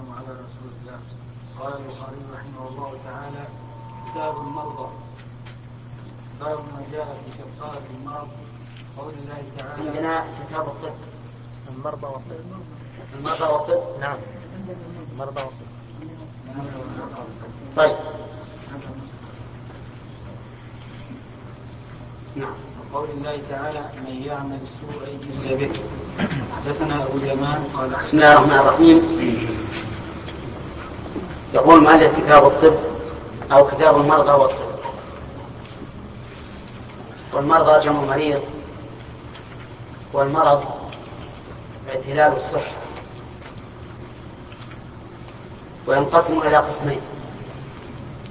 والسلام 0.00 0.18
على 0.18 0.32
رسول 0.32 0.70
الله. 0.80 0.98
قال 1.60 1.72
البخاري 1.72 2.20
رحمه 2.34 2.68
الله 2.68 2.92
تعالى 3.04 3.44
كتاب 4.10 4.36
المرضى. 4.36 4.88
باب 6.40 6.58
ما 6.58 6.82
جاء 6.92 7.18
في 7.24 7.42
كفارة 7.42 7.82
المرض 8.00 8.28
قول 8.98 9.12
الله 9.22 9.42
تعالى 9.58 9.88
عندنا 9.88 10.24
كتاب 10.48 10.66
الطب. 10.66 10.94
المرضى 11.76 12.06
والطب. 12.06 12.36
المرضى 13.18 13.44
والطب. 13.44 14.00
نعم. 14.00 14.18
المرضى 15.12 15.40
والطب. 15.40 15.66
طيب. 17.76 17.96
نعم. 22.36 22.54
وقول 22.92 23.08
الله 23.10 23.38
تعالى 23.50 23.80
من 24.06 24.22
يعمل 24.22 24.58
سوءا 24.80 25.08
يجزى 25.08 25.54
به. 25.54 25.72
حدثنا 26.56 27.02
أبو 27.02 27.18
اليمان 27.18 27.64
قال 27.74 27.90
بسم 27.90 28.16
الله 28.16 28.32
الرحمن 28.32 28.58
الرحيم. 28.58 29.69
يقول 31.54 31.82
مؤلف 31.82 32.16
كتاب 32.16 32.46
الطب 32.46 32.76
أو 33.52 33.66
كتاب 33.66 33.96
المرضى 33.96 34.30
والطب. 34.30 34.70
والمرضى 37.32 37.84
جمع 37.84 38.00
مريض 38.00 38.42
والمرض 40.12 40.64
اعتلال 41.88 42.36
الصحة. 42.36 42.72
وينقسم 45.86 46.40
إلى 46.42 46.56
قسمين 46.56 47.00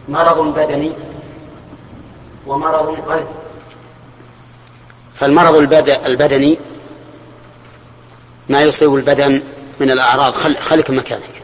مرض 0.09 0.59
بدني 0.59 0.91
ومرض 2.47 2.99
قلب 3.09 3.27
فالمرض 5.15 5.55
البدني 6.05 6.59
ما 8.49 8.61
يصيب 8.61 8.95
البدن 8.95 9.43
من 9.79 9.91
الأعراض 9.91 10.33
خل 10.33 10.57
خلك 10.57 10.89
مكانك 10.89 11.38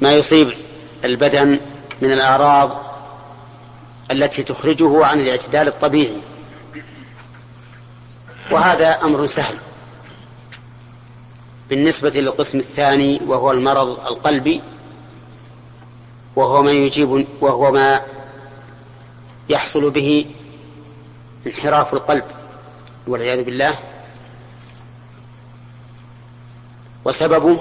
ما 0.00 0.12
يصيب 0.12 0.54
البدن 1.04 1.60
من 2.02 2.12
الأعراض 2.12 2.86
التي 4.10 4.42
تخرجه 4.42 5.06
عن 5.06 5.20
الاعتدال 5.20 5.68
الطبيعي. 5.68 6.20
وهذا 8.50 8.90
أمر 9.02 9.26
سهل. 9.26 9.56
بالنسبة 11.68 12.10
للقسم 12.10 12.58
الثاني 12.58 13.20
وهو 13.26 13.50
المرض 13.50 13.88
القلبي 13.88 14.60
وهو 16.36 16.62
ما 16.62 16.70
يجيب 16.70 17.26
وهو 17.40 17.72
ما 17.72 18.02
يحصل 19.48 19.90
به 19.90 20.26
انحراف 21.46 21.94
القلب 21.94 22.24
والعياذ 23.06 23.42
بالله. 23.42 23.78
وسببه 27.04 27.60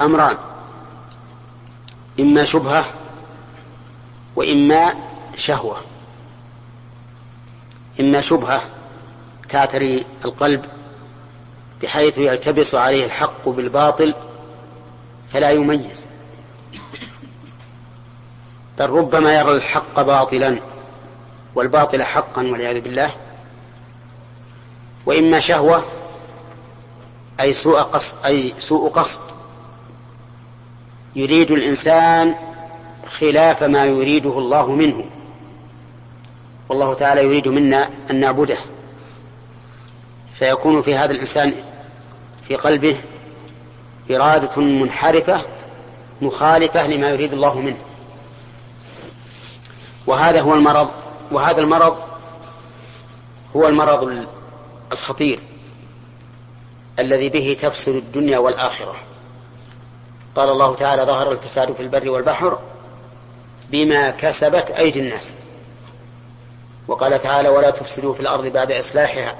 أمران. 0.00 0.51
إما 2.20 2.44
شبهة 2.44 2.84
وإما 4.36 4.94
شهوة. 5.36 5.76
إما 8.00 8.20
شبهة 8.20 8.62
تعتري 9.48 10.04
القلب 10.24 10.64
بحيث 11.82 12.18
يلتبس 12.18 12.74
عليه 12.74 13.04
الحق 13.04 13.48
بالباطل 13.48 14.14
فلا 15.32 15.50
يميز. 15.50 16.06
بل 18.78 18.90
ربما 18.90 19.34
يرى 19.34 19.52
الحق 19.52 20.02
باطلا 20.02 20.60
والباطل 21.54 22.02
حقا 22.02 22.42
والعياذ 22.42 22.80
بالله. 22.80 23.10
وإما 25.06 25.40
شهوة 25.40 25.84
أي 27.40 27.52
سوء 27.52 27.80
قصد 27.80 28.16
أي 28.24 28.54
سوء 28.58 28.90
قصد. 28.90 29.20
يريد 31.16 31.50
الإنسان 31.50 32.34
خلاف 33.06 33.62
ما 33.62 33.84
يريده 33.84 34.38
الله 34.38 34.70
منه. 34.70 35.04
والله 36.68 36.94
تعالى 36.94 37.22
يريد 37.24 37.48
منا 37.48 37.90
أن 38.10 38.20
نعبده. 38.20 38.58
فيكون 40.38 40.82
في 40.82 40.96
هذا 40.96 41.10
الإنسان 41.10 41.52
في 42.48 42.56
قلبه 42.56 42.96
إرادة 44.10 44.62
منحرفة 44.62 45.44
مخالفة 46.22 46.86
لما 46.86 47.10
يريد 47.10 47.32
الله 47.32 47.60
منه. 47.60 47.78
وهذا 50.06 50.40
هو 50.40 50.54
المرض 50.54 50.88
وهذا 51.32 51.60
المرض 51.60 51.98
هو 53.56 53.68
المرض 53.68 54.26
الخطير 54.92 55.40
الذي 56.98 57.28
به 57.28 57.56
تفسد 57.62 57.94
الدنيا 57.94 58.38
والآخرة. 58.38 59.11
قال 60.36 60.48
الله 60.48 60.74
تعالى 60.74 61.02
ظهر 61.02 61.32
الفساد 61.32 61.72
في 61.72 61.82
البر 61.82 62.10
والبحر 62.10 62.58
بما 63.70 64.10
كسبت 64.10 64.70
أيدي 64.70 65.00
الناس. 65.00 65.34
وقال 66.88 67.22
تعالى 67.22 67.48
ولا 67.48 67.70
تفسدوا 67.70 68.14
في 68.14 68.20
الأرض 68.20 68.46
بعد 68.46 68.72
إصلاحها. 68.72 69.34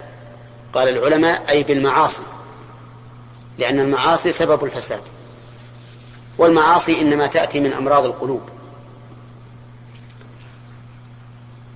قال 0.75 0.88
العلماء 0.88 1.50
أي 1.50 1.62
بالمعاصي 1.62 2.22
لأن 3.58 3.81
المعاصي 3.81 4.32
سبب 4.32 4.64
الفساد. 4.64 5.02
والمعاصي 6.38 7.00
إنما 7.00 7.26
تأتي 7.26 7.60
من 7.60 7.72
أمراض 7.72 8.04
القلوب. 8.04 8.42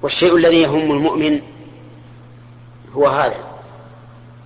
والشيء 0.03 0.37
الذي 0.37 0.63
يهم 0.63 0.93
المؤمن 0.93 1.43
هو 2.95 3.09
هذا 3.09 3.45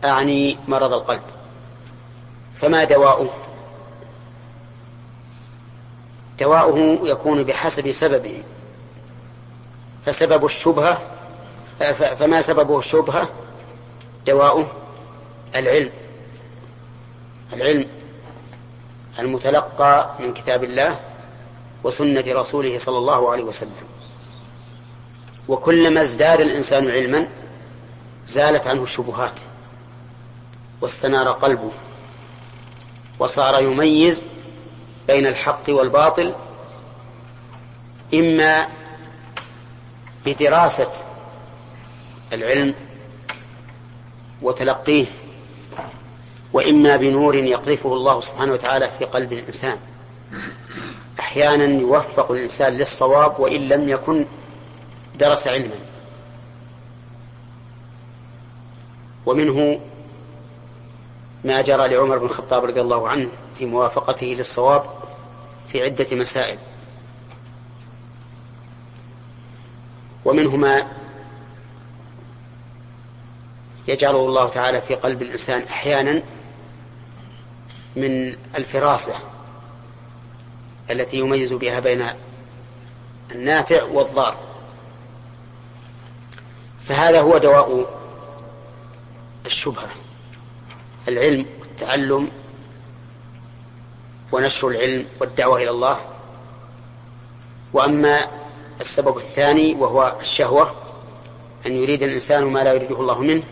أعني 0.05 0.59
مرض 0.69 0.93
القلب. 0.93 1.23
فما 2.61 2.85
دواؤه؟ 2.85 3.40
دواؤه 6.41 7.09
يكون 7.09 7.43
بحسب 7.45 7.91
سببه. 7.91 8.43
فسبب 10.07 10.45
الشبهة 10.45 11.03
فما 12.19 12.41
سببه 12.41 12.79
الشبهة؟ 12.79 13.29
دواؤه 14.27 14.67
العلم. 15.57 15.91
العلم 17.53 17.87
المتلقى 19.19 20.11
من 20.21 20.35
كتاب 20.35 20.65
الله 20.65 21.01
وسنة 21.85 22.25
رسوله 22.29 22.79
صلى 22.79 22.99
الله 22.99 23.33
عليه 23.33 23.43
وسلم. 23.43 23.71
وكلما 25.49 26.01
ازداد 26.01 26.41
الإنسان 26.41 26.91
علما 26.91 27.27
زالت 28.27 28.67
عنه 28.67 28.83
الشبهات 28.83 29.41
واستنار 30.81 31.29
قلبه 31.29 31.71
وصار 33.19 33.63
يميز 33.63 34.27
بين 35.11 35.27
الحق 35.27 35.63
والباطل 35.69 36.35
إما 38.15 38.69
بدراسة 40.27 40.91
العلم 42.33 42.75
وتلقيه 44.43 45.07
وإما 46.53 46.97
بنور 46.97 47.35
يقذفه 47.35 47.93
الله 47.93 48.21
سبحانه 48.21 48.53
وتعالى 48.53 48.91
في 48.99 49.05
قلب 49.05 49.33
الإنسان. 49.33 49.79
أحيانا 51.21 51.65
يوفق 51.65 52.31
الإنسان 52.33 52.73
للصواب 52.73 53.41
وإن 53.41 53.69
لم 53.69 53.89
يكن 53.89 54.27
درس 55.19 55.49
علما. 55.49 55.79
ومنه 59.27 59.81
ما 61.45 61.61
جرى 61.63 61.89
لعمر 61.89 62.19
بن 62.19 62.25
الخطاب 62.25 62.65
رضي 62.65 62.81
الله 62.81 63.09
عنه 63.09 63.29
في 63.61 63.67
موافقته 63.67 64.27
للصواب 64.27 64.85
في 65.73 65.83
عدة 65.83 66.17
مسائل. 66.17 66.59
ومنه 70.25 70.57
ما 70.57 70.87
يجعله 73.89 74.19
الله 74.19 74.49
تعالى 74.49 74.81
في 74.81 74.95
قلب 74.95 75.23
الإنسان 75.23 75.63
أحيانا 75.63 76.23
من 77.97 78.37
الفراسة 78.57 79.15
التي 80.91 81.17
يميز 81.17 81.53
بها 81.53 81.81
بين 81.81 82.07
النافع 83.33 83.83
والضار. 83.83 84.37
فهذا 86.89 87.21
هو 87.21 87.39
دواء 87.39 88.01
الشبهة 89.47 89.89
العلم 91.09 91.47
والتعلم 91.61 92.31
ونشر 94.33 94.69
العلم 94.69 95.07
والدعوة 95.21 95.63
إلى 95.63 95.71
الله. 95.71 96.01
وأما 97.73 98.27
السبب 98.81 99.17
الثاني 99.17 99.75
وهو 99.75 100.17
الشهوة 100.21 100.75
أن 101.67 101.73
يريد 101.73 102.03
الإنسان 102.03 102.45
ما 102.45 102.65
لا 102.65 102.73
يريده 102.73 103.01
الله 103.01 103.21
منه 103.21 103.43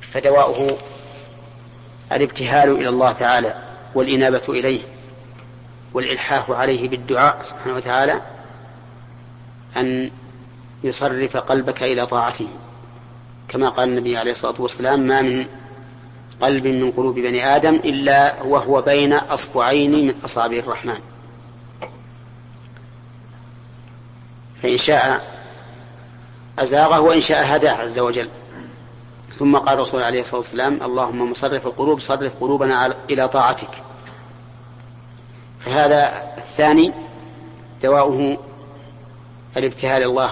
فدواؤه 0.00 0.78
الابتهال 2.12 2.70
إلى 2.70 2.88
الله 2.88 3.12
تعالى 3.12 3.62
والإنابة 3.94 4.42
إليه 4.48 4.80
والإلحاح 5.94 6.50
عليه 6.50 6.88
بالدعاء 6.88 7.42
سبحانه 7.42 7.76
وتعالى 7.76 8.20
أن 9.76 10.10
يصرف 10.84 11.36
قلبك 11.36 11.82
إلى 11.82 12.06
طاعته. 12.06 12.48
كما 13.48 13.68
قال 13.68 13.88
النبي 13.88 14.16
عليه 14.16 14.30
الصلاة 14.30 14.54
والسلام 14.58 15.00
ما 15.00 15.22
من 15.22 15.46
قلب 16.40 16.66
من 16.66 16.90
قلوب 16.90 17.14
بني 17.14 17.56
آدم 17.56 17.74
إلا 17.74 18.42
وهو 18.42 18.82
بين 18.82 19.12
أصبعين 19.12 20.06
من 20.06 20.14
أصابع 20.24 20.56
الرحمن. 20.56 20.98
فإن 24.62 24.78
شاء 24.78 25.26
أزاغه 26.58 27.00
وإن 27.00 27.20
شاء 27.20 27.56
هداه 27.56 27.72
عز 27.72 27.98
وجل. 27.98 28.30
ثم 29.34 29.56
قال 29.56 29.74
الرسول 29.74 30.02
عليه 30.02 30.20
الصلاة 30.20 30.40
والسلام 30.40 30.82
اللهم 30.82 31.30
مصرف 31.30 31.66
القلوب 31.66 32.00
صرف 32.00 32.32
قلوبنا 32.40 32.94
إلى 33.10 33.28
طاعتك. 33.28 33.82
فهذا 35.60 36.32
الثاني 36.38 36.92
دواؤه 37.82 38.38
الابتهال 39.56 40.02
الله 40.02 40.30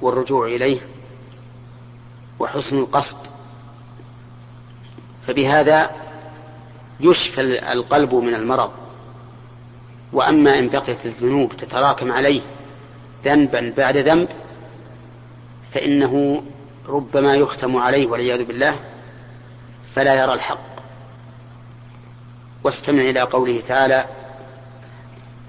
والرجوع 0.00 0.46
إليه 0.46 0.80
وحسن 2.38 2.78
القصد 2.78 3.18
فبهذا 5.28 5.90
يشفى 7.00 7.40
القلب 7.72 8.14
من 8.14 8.34
المرض. 8.34 8.72
وأما 10.12 10.58
إن 10.58 10.68
بقيت 10.68 11.06
الذنوب 11.06 11.56
تتراكم 11.56 12.12
عليه 12.12 12.40
ذنبا 13.24 13.74
بعد 13.76 13.96
ذنب 13.96 14.28
فإنه 15.72 16.42
ربما 16.88 17.34
يختم 17.34 17.76
عليه 17.76 18.06
والعياذ 18.06 18.44
بالله 18.44 18.76
فلا 19.94 20.14
يرى 20.14 20.32
الحق. 20.32 20.68
واستمع 22.64 23.02
إلى 23.02 23.20
قوله 23.20 23.60
تعالى 23.68 24.04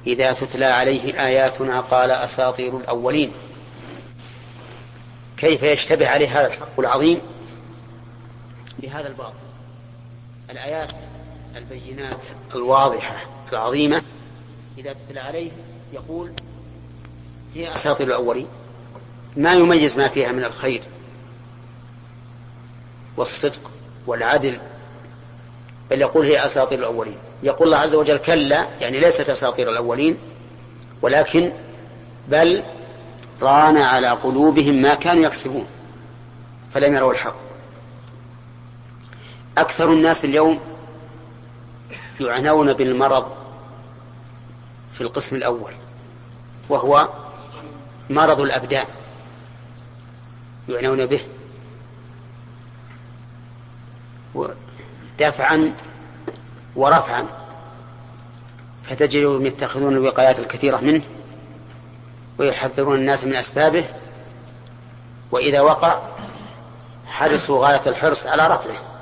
إذا 0.08 0.34
تتلى 0.34 0.66
عليه 0.66 1.26
آياتنا 1.26 1.80
قال 1.80 2.12
أساطير 2.12 2.78
الأولين. 2.78 3.32
كيف 5.38 5.64
يشتبه 5.64 6.10
عليه 6.10 6.40
هذا 6.40 6.48
الحق 6.48 6.80
العظيم؟ 6.80 7.22
بهذا 8.80 9.08
الباطل 9.08 9.49
الآيات 10.50 10.92
البينات 11.56 12.28
الواضحة 12.56 13.16
العظيمة 13.52 14.02
إذا 14.78 14.94
تتلى 14.94 15.20
عليه 15.20 15.52
يقول 15.94 16.32
هي 17.56 17.76
أساطير 17.76 18.08
الأولين 18.08 18.48
ما 19.38 19.54
يميز 19.54 19.98
ما 19.98 20.08
فيها 20.08 20.32
من 20.32 20.44
الخير 20.44 20.82
والصدق 23.18 23.72
والعدل 24.08 24.60
بل 25.90 26.02
يقول 26.02 26.26
هي 26.26 26.46
أساطير 26.46 26.80
الأولين. 26.80 27.18
يقول 27.44 27.68
الله 27.68 27.78
عز 27.78 27.96
وجل 27.96 28.18
كلا 28.18 28.68
يعني 28.82 29.00
ليست 29.00 29.30
أساطير 29.30 29.70
الأولين 29.70 30.18
ولكن 31.02 31.54
بل 32.28 32.64
ران 33.42 33.78
على 33.78 34.10
قلوبهم 34.10 34.82
ما 34.82 34.96
كانوا 34.96 35.26
يكسبون 35.26 35.68
فلم 36.74 36.96
يروا 36.96 37.12
الحق. 37.12 37.49
أكثر 39.62 39.94
الناس 39.94 40.26
اليوم 40.26 40.60
يعنون 42.20 42.74
بالمرض 42.74 43.32
في 44.94 45.02
القسم 45.02 45.36
الأول 45.36 45.74
وهو 46.70 47.10
مرض 48.10 48.40
الأبدان 48.40 48.86
يعنون 50.70 51.06
به. 51.06 51.22
دفعا 55.20 55.74
ورفعا 56.76 57.26
فتجدهم 58.84 59.46
يتخذون 59.46 59.94
الوقايات 59.94 60.40
الكثيرة 60.40 60.78
منه 60.78 61.04
ويحذرون 62.38 62.96
الناس 62.96 63.24
من 63.24 63.36
أسبابه 63.36 63.86
وإذا 65.32 65.62
وقع 65.62 66.00
حرصوا 67.08 67.68
غاية 67.68 67.82
الحرص 67.88 68.28
على 68.28 68.48
رفعه. 68.48 68.99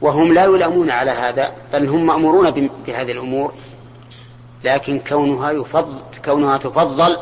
وهم 0.00 0.32
لا 0.32 0.44
يلامون 0.44 0.90
على 0.90 1.10
هذا 1.10 1.52
بل 1.72 1.88
هم 1.88 2.06
مأمورون 2.06 2.70
بهذه 2.86 3.12
الأمور. 3.12 3.54
لكن 4.64 5.00
كونها 5.08 5.50
يفضل 5.50 6.00
كونها 6.24 6.58
تفضل 6.58 7.16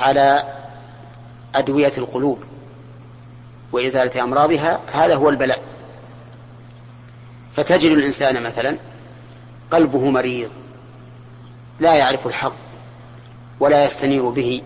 على 0.00 0.42
أدوية 1.54 1.92
القلوب 1.98 2.38
وإزالة 3.72 4.24
أمراضها 4.24 4.80
هذا 4.92 5.14
هو 5.14 5.28
البلاء. 5.28 5.62
فتجد 7.56 7.90
الإنسان 7.90 8.42
مثلا 8.42 8.76
قلبه 9.70 10.10
مريض 10.10 10.50
لا 11.80 11.94
يعرف 11.94 12.26
الحق 12.26 12.52
ولا 13.60 13.84
يستنير 13.84 14.28
به 14.28 14.62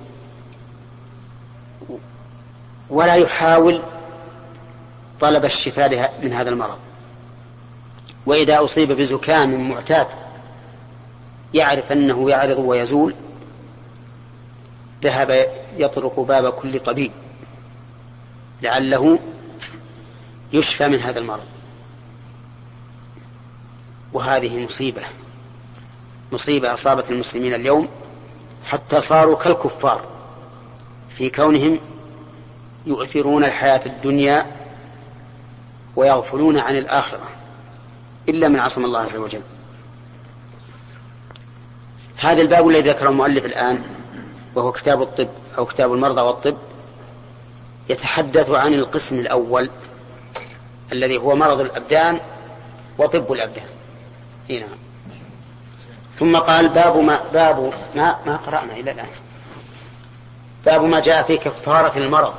ولا 2.91 3.15
يحاول 3.15 3.83
طلب 5.21 5.45
الشفاء 5.45 6.19
من 6.23 6.33
هذا 6.33 6.51
المرض. 6.51 6.79
وإذا 8.27 8.65
أصيب 8.65 8.93
بزكام 8.93 9.69
معتاد 9.69 10.07
يعرف 11.55 11.93
أنه 11.93 12.31
يعرض 12.31 12.59
ويزول 12.59 13.15
ذهب 15.03 15.47
يطرق 15.77 16.21
باب 16.21 16.53
كل 16.53 16.81
طبيب 16.81 17.13
لعله 18.63 19.19
يشفى 20.53 20.89
من 20.89 20.99
هذا 20.99 21.19
المرض. 21.19 21.47
وهذه 24.13 24.65
مصيبة. 24.65 25.03
مصيبة 26.33 26.73
أصابت 26.73 27.11
المسلمين 27.11 27.55
اليوم 27.55 27.89
حتى 28.65 29.01
صاروا 29.01 29.37
كالكفار 29.37 30.05
في 31.17 31.31
كونهم 31.31 31.79
يؤثرون 32.87 33.45
الحياة 33.45 33.81
الدنيا 33.87 34.47
ويغفلون 35.99 36.59
عن 36.59 36.77
الآخرة 36.77 37.29
إلا 38.29 38.49
من 38.49 38.61
عصم 38.61 38.85
الله 38.85 39.01
عز 39.01 39.17
وجل. 39.17 39.41
هذا 42.17 42.43
الباب 42.43 42.69
الذي 42.69 42.91
ذكره 42.91 43.09
المؤلف 43.09 43.45
الآن 43.45 43.83
وهو 44.55 44.73
كتاب 44.73 45.03
الطب 45.03 45.29
أو 45.59 45.67
كتاب 45.67 45.93
المرضى 45.93 46.21
والطب 46.21 46.57
يتحدث 47.89 48.51
عن 48.51 48.75
القسم 48.75 49.19
الأول 49.19 49.71
الذي 50.93 51.17
هو 51.17 51.37
مرض 51.37 51.61
الأبدان 51.61 52.21
وطب 52.99 53.33
الأبدان. 53.33 53.69
هنا 54.51 54.61
نعم. 54.61 54.79
ثم 56.19 56.37
قال 56.37 56.69
باب 56.69 56.97
ما 56.97 57.21
باب 57.33 57.73
ما 57.95 58.19
ما 58.27 58.37
قرأنا 58.37 58.73
إلى 58.73 58.91
الآن. 58.91 59.11
باب 60.67 60.83
ما 60.83 61.01
جاء 61.01 61.23
في 61.23 61.37
كفارة 61.37 61.99
المرض. 61.99 62.35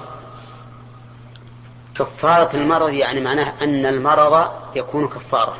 كفارة 2.00 2.56
المرض 2.56 2.94
يعني 2.94 3.20
معناه 3.20 3.53
أن 3.62 3.86
المرض 3.86 4.51
يكون 4.75 5.08
كفارة. 5.08 5.58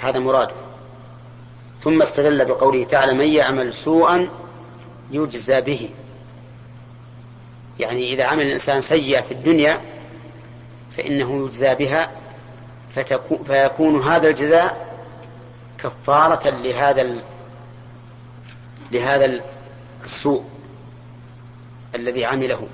هذا 0.00 0.18
مراده. 0.18 0.54
ثم 1.80 2.02
استدل 2.02 2.44
بقوله 2.44 2.84
تعالى 2.84 3.12
من 3.12 3.26
يعمل 3.26 3.74
سوءا 3.74 4.28
يجزى 5.10 5.60
به. 5.60 5.90
يعني 7.78 8.12
إذا 8.12 8.24
عمل 8.24 8.42
الإنسان 8.42 8.80
سيئة 8.80 9.20
في 9.20 9.32
الدنيا 9.32 9.80
فإنه 10.96 11.44
يجزى 11.46 11.74
بها 11.74 12.10
فيكون 13.46 14.02
هذا 14.02 14.28
الجزاء 14.28 14.96
كفارة 15.78 16.50
لهذا. 16.50 17.16
لهذا 18.92 19.40
السوء 20.04 20.44
الذي 21.94 22.24
عمله. 22.24 22.68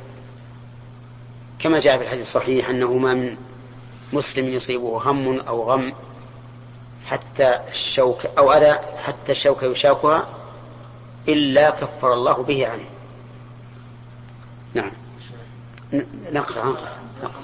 كما 1.63 1.81
جاء 1.81 1.99
في 1.99 2.05
الحديث 2.05 2.23
الصحيح 2.23 2.69
أنه 2.69 2.93
ما 2.93 3.15
من 3.15 3.37
مسلم 4.13 4.47
يصيبه 4.47 5.11
هم 5.11 5.41
أو 5.41 5.71
غم 5.71 5.93
حتى 7.07 7.61
الشوك 7.69 8.27
أو 8.39 8.53
أذى 8.53 8.79
حتى 9.05 9.33
الشوكة 9.33 9.67
يشاكها 9.67 10.29
إلا 11.29 11.71
كفر 11.71 12.15
الله 12.15 12.43
به 12.43 12.69
عنه. 12.69 12.85
نعم. 14.75 14.91
نقرأ 16.33 16.77
نقرأ 17.23 17.43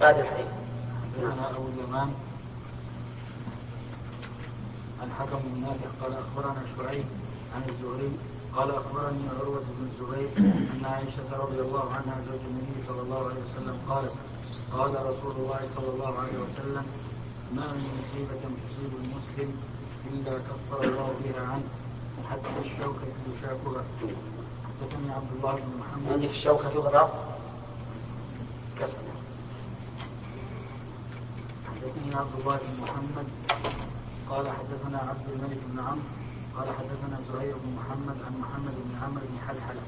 بعد 0.00 0.18
الحديث. 0.18 0.46
أبو 1.56 1.68
اليمان 1.68 2.14
عن 5.02 5.10
حكم 5.18 5.38
بن 5.44 5.60
نافع 5.60 5.86
قال 6.02 6.12
أخبرنا 6.12 6.62
شعيب 6.76 7.04
عن 7.54 7.62
الزهري 7.68 8.10
قال 8.58 8.70
أخبرني 8.70 9.28
عروة 9.40 9.60
بن 9.60 9.88
الزبير 9.90 10.28
أن 10.38 10.84
عائشة 10.84 11.36
رضي 11.36 11.60
الله 11.60 11.92
عنها 11.92 12.16
زوج 12.28 12.40
النبي 12.50 12.86
صلى 12.88 13.02
الله 13.02 13.24
عليه 13.24 13.40
وسلم 13.46 13.78
قالت 13.88 14.12
قال 14.72 14.90
رسول 14.90 15.36
الله 15.36 15.60
صلى 15.76 15.88
الله 15.94 16.18
عليه 16.18 16.38
وسلم 16.38 16.86
ما 17.54 17.72
من 17.72 17.88
مصيبة 17.98 18.40
تصيب 18.40 18.92
المسلم 19.02 19.60
إلا 20.12 20.38
كفر 20.38 20.84
الله 20.84 21.14
بها 21.24 21.46
عنه 21.46 21.64
حتى 22.30 22.48
الشوكة 22.64 23.06
يشاكها 23.38 23.84
حدثني 24.66 25.12
عبد 25.12 25.30
الله 25.36 25.54
بن 25.54 25.78
محمد. 25.80 26.12
عندك 26.12 26.30
الشوكة 26.30 26.68
تضرب 26.68 27.10
كسر. 28.80 28.98
حدثني 31.66 32.20
عبد 32.20 32.40
الله 32.40 32.56
بن 32.56 32.82
محمد. 32.82 33.26
قال 34.30 34.48
حدثنا 34.48 34.98
عبد 34.98 35.28
الملك 35.32 35.58
بن 35.72 35.80
عمرو. 35.80 36.27
قال 36.58 36.68
حدثنا 36.78 37.18
زهير 37.32 37.54
بن 37.64 37.70
محمد 37.78 38.16
عن 38.26 38.34
محمد 38.40 38.74
بن 38.84 38.94
عمرو 39.02 39.26
بن 39.30 39.38
حلحلة 39.48 39.82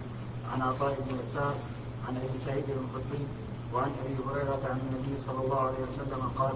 عن 0.52 0.62
عطاء 0.62 0.94
بن 1.00 1.18
يسار 1.20 1.54
عن 2.08 2.16
أبي 2.16 2.38
سعيد 2.46 2.64
الخدري 2.64 3.24
وعن 3.74 3.90
أبي 4.04 4.14
هريرة 4.26 4.62
عن 4.70 4.78
النبي 4.84 5.14
صلى 5.26 5.44
الله 5.44 5.60
عليه 5.60 5.82
وسلم 5.88 6.22
قال 6.38 6.54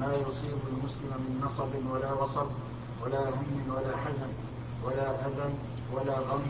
ما 0.00 0.10
يصيب 0.14 0.58
المسلم 0.72 1.12
من 1.24 1.40
نصب 1.44 1.72
ولا 1.92 2.12
وصب 2.12 2.46
ولا 3.02 3.28
هم 3.28 3.74
ولا 3.74 3.96
حزن 3.96 4.32
ولا 4.84 5.26
أذى 5.26 5.54
ولا 5.92 6.18
غم 6.18 6.42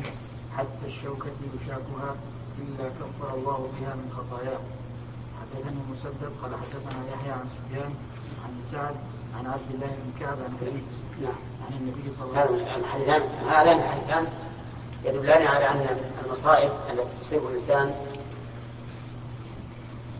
حتى 0.57 0.87
الشوكة 0.87 1.37
يشاكها 1.55 2.11
إلا 2.59 2.89
كفر 2.89 3.35
الله 3.35 3.71
بها 3.75 3.95
من 3.95 4.09
خطاياه. 4.17 4.61
حدثني 5.41 5.81
مسدد 5.93 6.33
قال 6.43 6.53
حدثنا 6.55 7.01
يحيى 7.13 7.33
عن 7.33 7.47
سفيان 7.57 7.95
عن 8.45 8.53
سعد 8.73 8.97
عن 9.39 9.47
عبد 9.47 9.71
الله 9.75 9.87
بن 9.87 10.21
كعب 10.21 10.39
عن 10.39 10.57
أبيه. 10.63 10.83
نعم 11.27 11.52
الحديثان 11.71 13.23
هذان 13.51 13.79
الحديثان 13.79 14.27
يدلان 15.05 15.47
على 15.47 15.69
أن 15.69 15.87
المصائب 16.25 16.71
التي 16.91 17.05
تصيب 17.27 17.47
الإنسان 17.47 17.95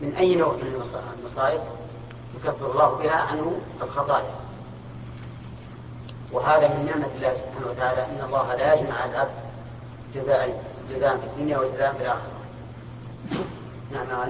من 0.01 0.15
أي 0.15 0.35
نوع 0.35 0.53
من 0.53 0.89
المصائب- 1.19 1.61
يكفر 2.35 2.71
الله 2.71 2.89
بها 3.03 3.15
عنه 3.15 3.61
الخطايا. 3.81 4.35
وهذا 6.31 6.67
من 6.67 6.85
نعمة 6.85 7.07
الله 7.15 7.33
سبحانه 7.35 7.67
وتعالى 7.69 8.05
أن 8.05 8.21
الله 8.25 8.55
لا 8.55 8.73
يجمع 8.73 9.05
العبد 9.05 9.31
جزاء 10.15 10.63
جزاء 10.89 11.17
في 11.17 11.23
الدنيا 11.25 11.57
وجزاء 11.57 11.93
في 11.93 12.01
الآخرة. 12.03 12.31
نعم 13.91 14.07
نعم 14.07 14.29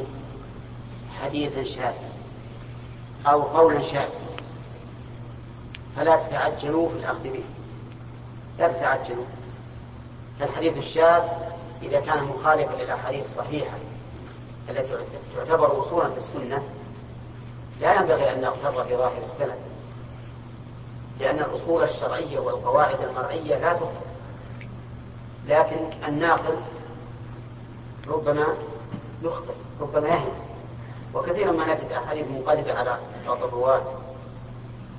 حديثا 1.24 1.64
شاذا 1.64 2.10
أو 3.28 3.42
قولا 3.42 3.82
شاذا. 3.82 4.10
فلا 5.96 6.16
تتعجلوا 6.16 6.90
في 6.90 6.96
الأخذ 6.96 7.24
به. 7.24 7.44
لا 8.60 8.68
تتعجلوا. 8.68 9.26
فالحديث 10.40 10.78
الشاذ 10.78 11.24
إذا 11.84 12.00
كان 12.00 12.24
مخالفا 12.24 12.74
للأحاديث 12.74 13.26
الصحيحة 13.26 13.78
التي 14.70 14.96
تعتبر 15.36 15.82
أصولا 15.82 16.10
في 16.10 16.18
السنة 16.18 16.64
لا 17.82 17.96
ينبغي 17.96 18.34
أن 18.34 18.42
نغتر 18.42 18.84
بظاهر 18.84 19.22
السند 19.24 19.60
لأن 21.20 21.40
الأصول 21.40 21.84
الشرعية 21.84 22.40
والقواعد 22.40 23.02
المرعية 23.02 23.58
لا 23.58 23.74
تخطئ 23.74 24.08
لكن 25.48 26.08
الناقل 26.08 26.56
ربما 28.08 28.48
يخطئ 29.24 29.54
ربما 29.82 30.08
يهم 30.08 30.47
وكثيرا 31.14 31.52
ما 31.52 31.74
نجد 31.74 31.92
أحاديث 31.92 32.28
منقلبة 32.28 32.74
على 32.74 32.98
الرواة 33.28 33.82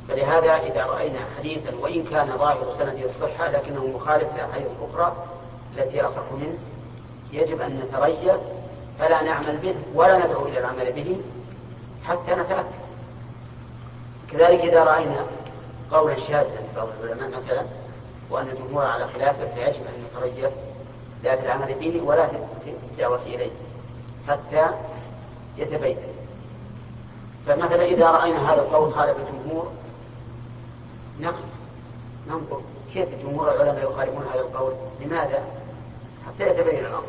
فلهذا 0.09 0.57
إذا 0.57 0.87
رأينا 0.87 1.19
حديثا 1.38 1.75
وإن 1.81 2.05
كان 2.05 2.38
ظاهر 2.38 2.73
سنده 2.79 3.05
الصحة 3.05 3.50
لكنه 3.50 3.87
مخالف 3.87 4.29
للأحاديث 4.35 4.67
الأخرى 4.81 5.17
التي 5.77 6.00
أصح 6.00 6.33
منه 6.33 6.59
يجب 7.33 7.61
أن 7.61 7.81
نتريث 7.81 8.41
فلا 8.99 9.23
نعمل 9.23 9.57
به 9.57 9.75
ولا 9.95 10.27
ندعو 10.27 10.47
إلى 10.47 10.59
العمل 10.59 10.93
به 10.93 11.21
حتى 12.05 12.35
نتأكد. 12.35 12.88
كذلك 14.33 14.61
إذا 14.61 14.85
رأينا 14.85 15.27
قولا 15.93 16.17
شاذا 16.17 16.61
لبعض 16.73 16.88
العلماء 17.03 17.29
مثلا 17.29 17.62
وأن 18.31 18.49
الجمهور 18.49 18.85
على 18.85 19.07
خلافه 19.07 19.55
فيجب 19.55 19.81
أن 19.87 20.05
نتريث 20.05 20.53
لا 21.25 21.37
في 21.37 21.47
العمل 21.47 21.75
به 21.75 22.03
ولا 22.05 22.27
في 22.27 22.71
الدعوة 22.93 23.23
إليه 23.27 23.50
حتى 24.29 24.69
يتبين 25.59 25.97
فمثلا 27.47 27.85
إذا 27.85 28.11
رأينا 28.11 28.53
هذا 28.53 28.62
القول 28.62 28.93
خالف 28.93 29.17
الجمهور 29.19 29.73
نقل 31.21 31.43
ننظر 32.29 32.61
كيف 32.95 33.09
جمهور 33.23 33.55
العلماء 33.55 33.91
يخالفون 33.91 34.27
هذا 34.33 34.41
القول 34.41 34.73
لماذا؟ 35.00 35.43
حتى 36.27 36.50
يتبين 36.50 36.81
الأمر. 36.81 37.07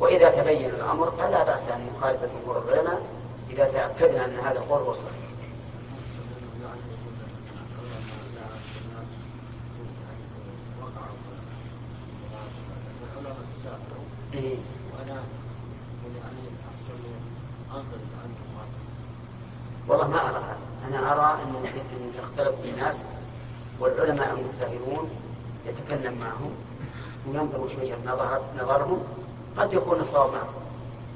وإذا 0.00 0.30
تبين 0.30 0.70
الأمر 0.70 1.10
فلا 1.10 1.44
بأس 1.44 1.62
أن 1.68 1.86
يخالف 1.96 2.20
جمهور 2.22 2.62
العلماء 2.68 3.02
إذا 3.50 3.64
تأكدنا 3.64 4.24
أن 4.24 4.34
هذا 4.34 4.58
القول 4.58 4.82
هو 4.82 4.90
الصحيح 4.90 5.30
إيه. 14.34 14.56
وأنا 14.92 15.22
يعني 16.16 16.44
احسن 16.70 17.00
انقذ 17.74 18.04
عنه 18.22 18.50
والله 19.88 20.08
ما 20.08 20.20
أرى 20.20 20.36
هذا. 20.36 20.58
أنا 20.88 21.12
أرى 21.12 21.38
أن 21.42 21.54
أن 21.66 22.12
يختلط 22.18 22.54
الناس 22.64 22.96
والعلماء 23.80 24.38
المتساهلون 24.38 25.10
يتكلم 25.66 26.18
معهم 26.18 26.50
وينظر 27.28 27.60
وش 27.60 27.70
وجهة 27.82 27.98
نظر 28.06 28.40
نظرهم. 28.58 29.02
قد 29.56 29.72
يكون 29.72 30.00
الصواب 30.00 30.32
معهم 30.32 30.54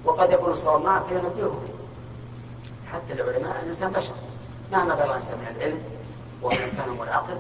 وقد 0.04 0.30
يكون 0.30 0.50
الصواب 0.50 0.82
معه 0.82 1.06
فينبههم 1.08 1.64
حتى 2.92 3.12
العلماء 3.12 3.60
الإنسان 3.62 3.92
بشر. 3.92 4.14
مهما 4.72 4.94
بلغ 4.94 5.10
الإنسان 5.10 5.38
من 5.38 5.56
العلم 5.56 5.78
ومن 6.42 6.56
الفهم 6.56 6.98
والعقل 6.98 7.38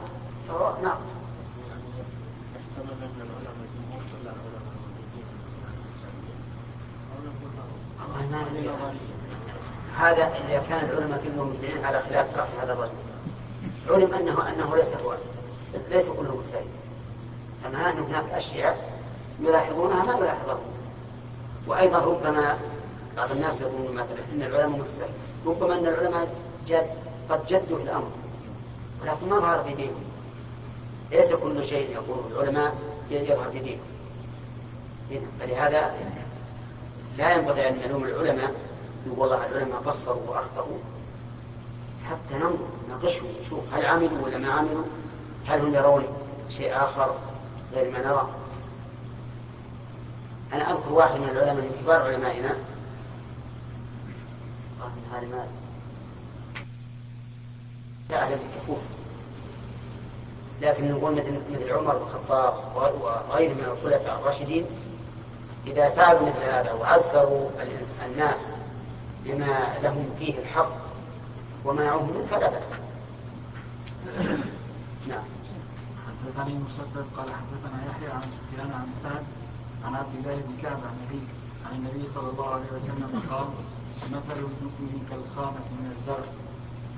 فهو 0.48 0.74
ناقص. 0.82 1.14
والله 7.98 8.26
ما. 8.30 9.13
هذا 9.98 10.24
إذا 10.48 10.62
كان 10.68 10.88
العلماء 10.90 11.22
كلهم 11.24 11.48
مجمعين 11.48 11.84
على 11.84 12.02
خلاف 12.08 12.38
رأي 12.38 12.48
هذا 12.62 12.72
الرجل. 12.72 12.92
علم 13.90 14.14
أنه 14.14 14.48
أنه 14.48 14.76
ليس 14.76 14.88
هو. 15.04 15.14
ليس 15.90 16.06
كله 16.06 16.36
مجتهد 16.36 16.66
أما 17.66 17.90
أن 17.90 17.98
هناك 17.98 18.24
أشياء 18.32 19.00
يلاحظونها 19.40 20.04
ما 20.04 20.18
يلاحظون. 20.18 20.60
وأيضا 21.66 21.98
ربما 21.98 22.58
بعض 23.16 23.30
الناس 23.30 23.60
يظنون 23.60 23.94
مثلا 23.94 24.18
أن 24.34 24.42
العلماء 24.42 24.78
مجتهد 24.78 25.10
ربما 25.46 25.74
أن 25.78 25.86
العلماء 25.86 26.28
جد 26.68 26.86
قد 27.30 27.46
جدوا 27.46 27.78
في 27.78 27.82
الأمر. 27.84 28.10
ولكن 29.02 29.28
ما 29.28 29.38
ظهر 29.38 29.64
في 29.64 29.74
دينهم. 29.74 30.04
ليس 31.10 31.32
كل 31.32 31.64
شيء 31.64 31.90
يقوله 31.90 32.28
العلماء 32.30 32.74
يظهر 33.10 33.50
في 33.52 33.58
دينهم. 33.58 35.28
فلهذا 35.40 35.94
لا 37.18 37.32
ينبغي 37.32 37.68
أن 37.68 37.78
نلوم 37.78 38.04
العلماء 38.04 38.54
نقول 39.06 39.18
والله 39.18 39.46
العلماء 39.46 39.82
قصروا 39.86 40.22
وأخطأوا 40.28 40.78
حتى 42.10 42.34
ننظر 42.34 42.68
نناقشهم 42.88 43.26
نشوف 43.40 43.74
هل 43.74 43.86
عملوا 43.86 44.24
ولا 44.24 44.38
ما 44.38 44.52
عملوا. 44.52 44.84
هل 45.46 45.60
هم 45.60 45.74
يرون 45.74 46.04
شيء 46.50 46.76
آخر 46.76 47.14
غير 47.74 47.92
ما 47.92 47.98
نرى. 47.98 48.28
أنا 50.52 50.70
أذكر 50.70 50.92
واحد 50.92 51.20
من 51.20 51.28
العلماء 51.28 51.54
من 51.54 51.80
كبار 51.82 52.02
علمائنا. 52.02 52.54
قال 54.80 54.90
هذا 55.12 55.36
مال 55.36 55.46
سأل 58.08 58.32
الكفوف 58.32 58.78
لكن 60.62 60.92
نقول 60.92 61.12
مثل 61.12 61.40
مثل 61.50 61.72
عمر 61.72 61.96
بن 61.96 62.02
الخطاب 62.02 62.54
وغيره 62.76 63.54
من 63.54 63.64
الخلفاء 63.64 64.18
الراشدين 64.20 64.66
إذا 65.66 65.90
فعلوا 65.90 66.20
مثل 66.20 66.42
هذا 66.42 66.72
وعسروا 66.72 67.50
الناس 68.06 68.46
بما 69.24 69.78
لهم 69.82 70.10
فيه 70.18 70.38
الحق 70.38 70.72
ومنعوهم 71.64 72.10
منه 72.10 72.26
فلا 72.30 72.50
بأس. 72.50 72.70
نعم. 75.08 75.24
حدثني 76.06 76.54
مسدد 76.54 77.06
قال 77.16 77.28
حدثنا 77.30 77.78
يحيى 77.90 78.10
عن 78.10 78.22
سفيان 78.22 78.70
عن 78.72 78.86
سعد 79.02 79.24
عن 79.84 79.94
عبد 79.94 80.14
الله 80.14 80.34
بن 80.34 80.62
كعب 80.62 80.78
عن 80.88 80.96
أبيه 81.08 81.26
عن 81.66 81.72
النبي 81.76 82.08
صلى 82.14 82.28
الله 82.30 82.48
عليه 82.54 82.66
وسلم 82.76 83.22
قال 83.30 83.46
مثل 84.12 84.38
المؤمن 84.38 85.06
كالخامة 85.10 85.64
من 85.78 85.86
الزرع 85.96 86.24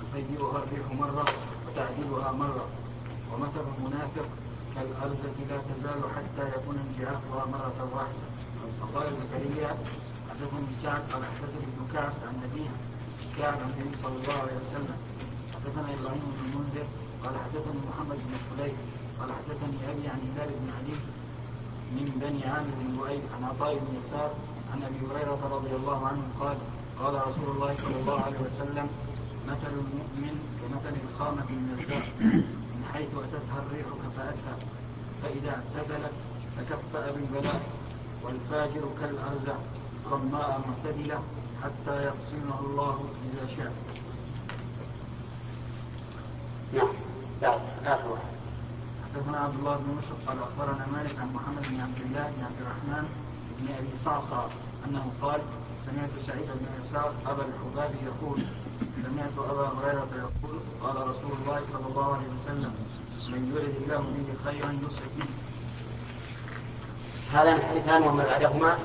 تطيبها 0.00 0.58
الريح 0.62 0.86
مرة 1.00 1.24
وتعدلها 1.66 2.32
مرة 2.32 2.66
ومثل 3.32 3.64
المنافق 3.78 4.28
كالأرزة 4.74 5.36
لا 5.50 5.58
تزال 5.68 6.00
حتى 6.16 6.44
يكون 6.56 6.76
انجعافها 6.86 7.44
مرة 7.54 7.78
واحدة 7.94 8.26
فقال 8.80 9.06
زكريا 9.20 9.76
حدثني 10.36 10.66
سعد 10.82 11.02
قال 11.12 11.22
حدثني 11.24 11.64
ابن 11.72 11.82
كعب 11.92 12.12
عن 12.28 12.34
أبيه 12.48 12.70
كعب 13.38 13.54
عن 13.64 13.70
النبي 13.72 13.96
صلى 14.02 14.16
الله 14.20 14.36
عليه 14.42 14.56
وسلم. 14.64 14.96
حدثنا 15.54 15.88
إبراهيم 15.96 16.22
بن 16.36 16.40
المنذر 16.46 16.86
قال 17.24 17.34
حدثني 17.44 17.78
محمد 17.90 18.18
بن 18.26 18.34
خليل 18.50 18.74
قال 19.20 19.28
حدثني 19.38 19.76
أبي 19.90 20.08
عن 20.08 20.20
هلال 20.28 20.50
بن 20.60 20.68
علي 20.76 20.96
من 21.96 22.06
بني 22.22 22.42
عامر 22.52 22.70
بن 22.80 22.96
لؤي 22.96 23.18
عن 23.34 23.44
عطاء 23.44 23.74
بن 23.74 23.88
يسار 23.98 24.30
عن 24.72 24.82
أبي 24.82 24.98
هريرة 25.08 25.40
رضي 25.56 25.72
الله 25.76 26.06
عنه 26.06 26.22
قال 26.40 26.56
قال 27.00 27.14
رسول 27.28 27.48
الله 27.56 27.74
صلى 27.84 27.96
الله 28.00 28.20
عليه 28.26 28.40
وسلم 28.46 28.86
مثل 29.48 29.72
المؤمن 29.82 30.34
كمثل 30.60 30.94
الخامة 31.04 31.46
النزاع 31.50 32.04
من 32.74 32.82
حيث 32.92 33.08
أتتها 33.24 33.58
الريح 33.66 33.86
كفأتها 34.02 34.56
فإذا 35.22 35.50
اعتزلت 35.50 36.14
تكفأ 36.58 37.10
بالبلاء 37.12 37.60
والفاجر 38.24 38.84
كالأرزع 39.00 39.56
صماء 40.10 40.60
معتدلة 40.66 41.18
حتى 41.62 41.94
يقسمه 42.02 42.60
الله 42.60 43.04
إذا 43.32 43.56
شاء. 43.56 43.72
نعم. 47.42 47.58
آخر 47.86 48.08
واحد. 48.08 48.36
حدثنا 49.04 49.38
عبد 49.38 49.54
الله 49.58 49.76
بن 49.76 49.90
يوسف 49.90 50.28
قال 50.28 50.38
أخبرنا 50.42 50.86
مالك 50.92 51.18
عن 51.18 51.32
محمد 51.34 51.62
بن 51.68 51.80
عبد 51.80 52.00
الله 52.06 52.32
بن 52.36 52.44
عبد 52.44 52.60
الرحمن 52.60 53.08
بن 53.58 53.74
أبي 53.74 53.88
صعصع 54.04 54.44
أنه 54.86 55.12
قال 55.22 55.40
سمعت 55.86 56.10
سعيد 56.26 56.46
بن 56.46 56.66
يسار 56.84 57.12
أبا 57.26 57.42
الحباب 57.42 57.90
يقول 58.04 58.40
سمعت 59.04 59.50
أبا 59.50 59.68
هريرة 59.68 60.08
يقول 60.16 60.60
قال 60.82 60.96
رسول 60.96 61.32
الله 61.42 61.60
صلى 61.72 61.86
الله 61.90 62.14
عليه 62.14 62.26
وسلم 62.42 62.74
من 63.28 63.52
يرد 63.54 63.74
الله 63.82 63.98
به 64.00 64.50
خيرا 64.50 64.72
يصلح 64.72 65.08
به 65.18 65.26
هذا 67.32 67.52
الحديثان 67.52 68.02
وما 68.02 68.24
بعدهما 68.24 68.78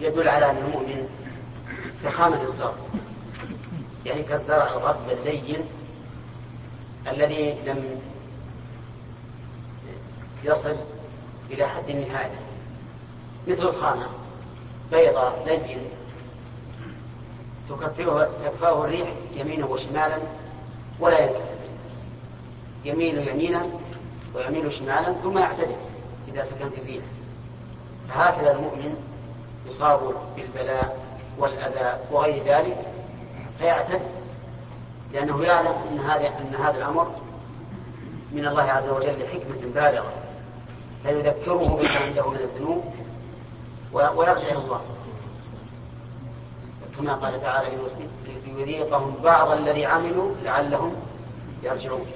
يدل 0.00 0.28
على 0.28 0.50
أن 0.50 0.56
المؤمن 0.56 1.08
كخامة 2.04 2.42
الزرع. 2.42 2.74
يعني 4.06 4.22
كالزرع 4.22 4.70
الغض 4.70 5.10
اللين 5.10 5.60
الذي 7.08 7.54
لم 7.66 8.00
يصل 10.44 10.76
إلى 11.50 11.68
حد 11.68 11.88
النهاية. 11.88 12.40
مثل 13.48 13.62
الخامة 13.62 14.06
بيضاء 14.90 15.44
لين 15.46 15.78
تكفره 17.68 18.30
تكفاه 18.44 18.84
الريح 18.84 19.08
يمينا 19.34 19.66
وشمالا 19.66 20.18
ولا 21.00 21.18
ينكسر. 21.18 21.56
يميل 22.84 23.28
يمينا 23.28 23.66
ويميل 24.34 24.72
شمالا 24.72 25.12
ثم 25.22 25.38
يعتدل 25.38 25.76
إذا 26.28 26.42
سكنت 26.42 26.78
الريح. 26.78 27.02
فهكذا 28.08 28.52
المؤمن 28.52 29.05
يصاب 29.66 30.00
بالبلاء 30.36 31.06
والأذى 31.38 32.00
وغير 32.10 32.44
ذلك 32.44 32.76
فيعتدل 33.58 34.00
لأنه 35.12 35.44
يعلم 35.44 35.74
أن 35.90 35.98
هذا 35.98 36.26
أن 36.26 36.54
هذا 36.54 36.78
الأمر 36.78 37.10
من 38.32 38.46
الله 38.46 38.62
عز 38.62 38.88
وجل 38.88 39.22
لحكمة 39.22 39.72
بالغة. 39.74 40.12
فيذكره 41.02 41.56
بما 41.56 42.06
عنده 42.06 42.30
من 42.30 42.36
الذنوب 42.36 42.84
ويرجع 43.92 44.48
إلى 44.48 44.58
الله. 44.58 44.80
كما 46.98 47.14
قال 47.14 47.42
تعالى 47.42 47.68
ليذيقهم 48.46 49.14
بعض 49.24 49.50
الذي 49.50 49.84
عملوا 49.84 50.34
لعلهم 50.44 50.94
يرجعون. 51.62 52.06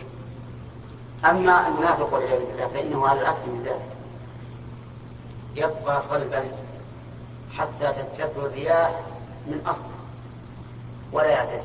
أما 1.25 1.69
المنافق 1.69 2.15
والعياذ 2.15 2.41
بالله 2.47 2.67
فإنه 2.67 3.09
على 3.09 3.21
العكس 3.21 3.41
من 3.41 3.63
ذلك. 3.65 3.91
يبقى 5.57 6.03
صلبا 6.03 6.45
حتى 7.59 7.93
تتجه 7.93 8.47
الرياح 8.47 9.01
من 9.47 9.63
أصله 9.67 9.85
ولا 11.13 11.27
يعتدل. 11.27 11.63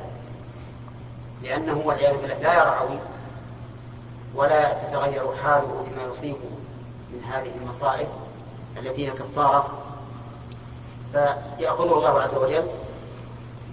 لأنه 1.43 1.81
والعياذ 1.85 2.17
بالله 2.17 2.37
لا 2.37 2.53
يرعوي 2.53 2.99
ولا 4.35 4.73
تتغير 4.73 5.35
حاله 5.43 5.85
بما 5.87 6.11
يصيبه 6.11 6.49
من 7.11 7.23
هذه 7.23 7.51
المصائب 7.61 8.07
التي 8.77 9.07
هي 9.07 9.11
كفارة. 9.11 9.85
فيأخذه 11.11 11.93
الله 11.93 12.21
عز 12.21 12.35
وجل 12.35 12.67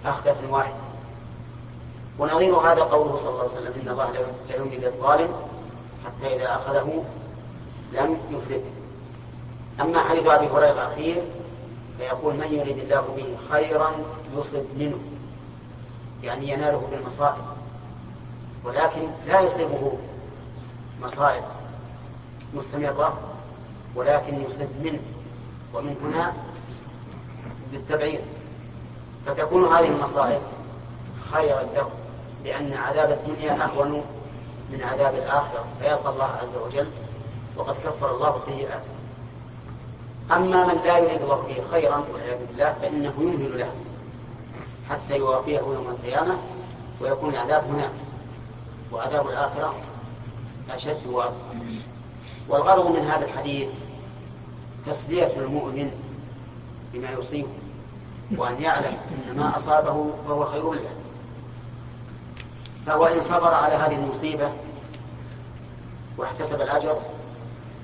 أخذة 0.05 0.35
واحدة 0.49 0.75
ونظير 2.19 2.55
هذا 2.55 2.81
قوله 2.81 3.15
صلى 3.17 3.29
الله 3.29 3.41
عليه 3.41 3.51
وسلم 3.51 3.73
إن 3.81 3.89
الله 3.91 4.11
لا 4.49 4.55
يملي 4.55 4.87
الظالم 4.87 5.33
حتى 6.05 6.35
إذا 6.35 6.55
أخذه 6.55 7.03
لم 7.93 8.17
يفلته 8.29 8.71
أما 9.81 10.03
حديث 10.03 10.27
أبي 10.27 10.47
هريرة 10.47 10.71
الأخير 10.71 11.21
فيقول 12.03 12.33
من 12.33 12.53
يريد 12.53 12.77
الله 12.77 13.01
به 13.01 13.37
خيرا 13.51 13.91
يصب 14.37 14.65
منه. 14.77 14.99
يعني 16.23 16.49
يناله 16.49 16.87
بالمصائب. 16.91 17.43
ولكن 18.63 19.07
لا 19.27 19.39
يصيبه 19.39 19.97
مصائب 21.01 21.43
مستمرة 22.53 23.19
ولكن 23.95 24.41
يصب 24.41 24.67
منه. 24.83 24.99
ومن 25.73 25.95
هنا 26.03 26.33
بالتبعير. 27.71 28.21
فتكون 29.25 29.73
هذه 29.73 29.87
المصائب 29.87 30.41
خيرا 31.31 31.63
له 31.63 31.89
لأن 32.45 32.73
عذاب 32.73 33.11
الدنيا 33.11 33.63
أهون 33.63 33.91
من 34.69 34.83
عذاب 34.83 35.15
الآخرة. 35.15 35.65
فيلقى 35.79 36.09
الله 36.09 36.39
عز 36.41 36.55
وجل 36.65 36.87
وقد 37.57 37.75
كفر 37.75 38.15
الله 38.15 38.39
سيئاته. 38.45 38.93
أما 40.31 40.65
من 40.65 40.81
لا 40.83 40.97
يريد 40.97 41.21
الله 41.21 41.35
به 41.35 41.63
خيرا 41.71 42.03
والعياذ 42.13 42.45
بالله 42.47 42.73
فإنه 42.81 43.13
يمهل 43.17 43.59
له 43.59 43.71
حتى 44.89 45.17
يوافيه 45.17 45.57
يوم 45.57 45.87
القيامة 45.89 46.37
ويكون 47.01 47.29
العذاب 47.33 47.63
هناك 47.63 47.91
وعذاب 48.91 49.27
الآخرة 49.27 49.75
أشد 50.69 51.07
وأبقى 51.07 51.33
والغرض 52.49 52.87
من 52.87 53.01
هذا 53.01 53.25
الحديث 53.25 53.69
تسلية 54.87 55.31
المؤمن 55.37 55.91
بما 56.93 57.11
يصيبه 57.11 57.47
وأن 58.37 58.61
يعلم 58.61 58.97
أن 59.31 59.37
ما 59.37 59.55
أصابه 59.55 60.09
فهو 60.27 60.45
خير 60.45 60.73
له. 60.73 60.89
فهو 62.85 63.05
إن 63.05 63.21
صبر 63.21 63.53
على 63.53 63.75
هذه 63.75 63.95
المصيبة 63.95 64.51
واحتسب 66.17 66.61
الأجر 66.61 66.97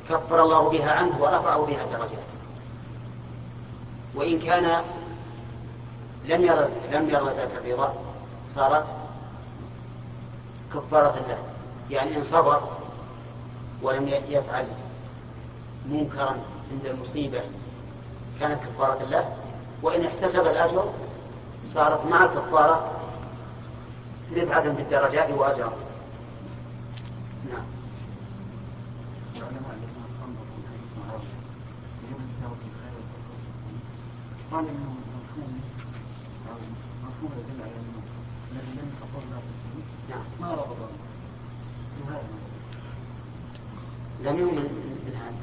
كفر 0.09 0.43
الله 0.43 0.69
بها 0.69 0.91
عنه 0.91 1.21
ورفعه 1.21 1.65
بها 1.65 1.85
درجات. 1.85 2.28
وإن 4.19 4.39
كان 4.39 4.83
لم 6.25 6.43
يرد 6.43 6.69
لم 6.91 7.09
يرد 7.09 7.35
ذاك 7.35 7.51
الرضا 7.65 7.93
صارت 8.55 8.85
كفارة 10.73 11.15
له. 11.27 11.37
يعني 11.89 12.17
إن 12.17 12.23
صبر 12.23 12.61
ولم 13.81 14.07
يفعل 14.07 14.65
منكرا 15.85 16.35
عند 16.71 16.85
المصيبة 16.85 17.41
كانت 18.39 18.59
كفارة 18.63 19.03
له. 19.03 19.35
وإن 19.81 20.05
احتسب 20.05 20.47
الأجر 20.47 20.89
صارت 21.67 22.05
مع 22.05 22.25
الكفارة 22.25 22.91
رفعة 24.35 24.69
بالدرجات 24.69 25.31
وأجرا 25.31 25.73
نعم. 27.51 27.63
قال 34.51 34.65
انه 34.67 34.95
مفهوم 35.15 35.61
مفهوم 37.03 37.31
يدل 37.39 37.61
على 37.61 37.71
انه 37.71 38.01
الذي 38.51 38.71
لم 38.71 38.91
يتفضل 38.93 39.41
نعم 40.09 40.23
ما 40.41 40.53
رفض 40.53 40.89
لم 44.23 44.39
يؤمن 44.39 44.67
بالهذا 45.05 45.33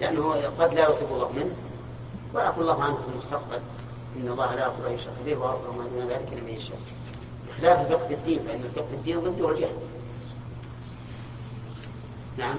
لأنه 0.00 0.32
قد 0.58 0.74
لا 0.74 0.90
يصيب 0.90 1.08
الله 1.12 1.32
منه 1.32 1.54
ويعفو 2.34 2.60
الله 2.60 2.82
عنه 2.84 2.94
في 2.96 3.12
المستقبل 3.12 3.60
إن 4.16 4.28
الله 4.28 4.54
لا. 4.54 4.64
يغفر 4.64 4.88
أن 4.88 4.92
يشرك 4.92 5.14
به 5.26 5.36
ويغفر 5.36 5.70
ما 5.72 5.84
دون 5.88 6.08
ذلك 6.08 6.32
لمن 6.32 6.48
يشاء 6.48 6.78
بخلاف 7.48 7.92
في 8.08 8.14
الدين 8.14 8.38
فإن 8.44 8.62
في 8.74 8.94
الدين 8.94 9.20
ضده 9.20 9.50
الجهل 9.50 9.76
نعم 12.38 12.56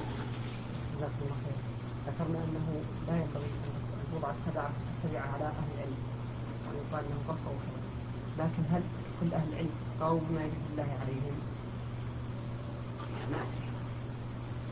ذكرنا 2.08 2.38
أنه 2.38 2.82
لا 3.08 3.16
ينبغي 3.16 3.67
ان 4.18 4.22
توضع 4.22 4.34
التبعه 4.34 4.70
التبعه 5.04 5.34
على 5.34 5.44
أهل 5.44 5.68
العلم 5.76 5.98
ويقال 6.70 7.06
انهم 7.06 7.24
قصروا 7.28 7.60
خير 7.64 7.78
لكن 8.38 8.64
هل 8.74 8.82
كل 9.20 9.34
أهل 9.34 9.50
العلم 9.54 9.70
قاموا 10.02 10.20
بما 10.30 10.42
يجب 10.42 10.62
الله 10.72 10.84
عليهم؟ 11.02 11.38
ما 13.32 13.38
أدري. 13.38 13.68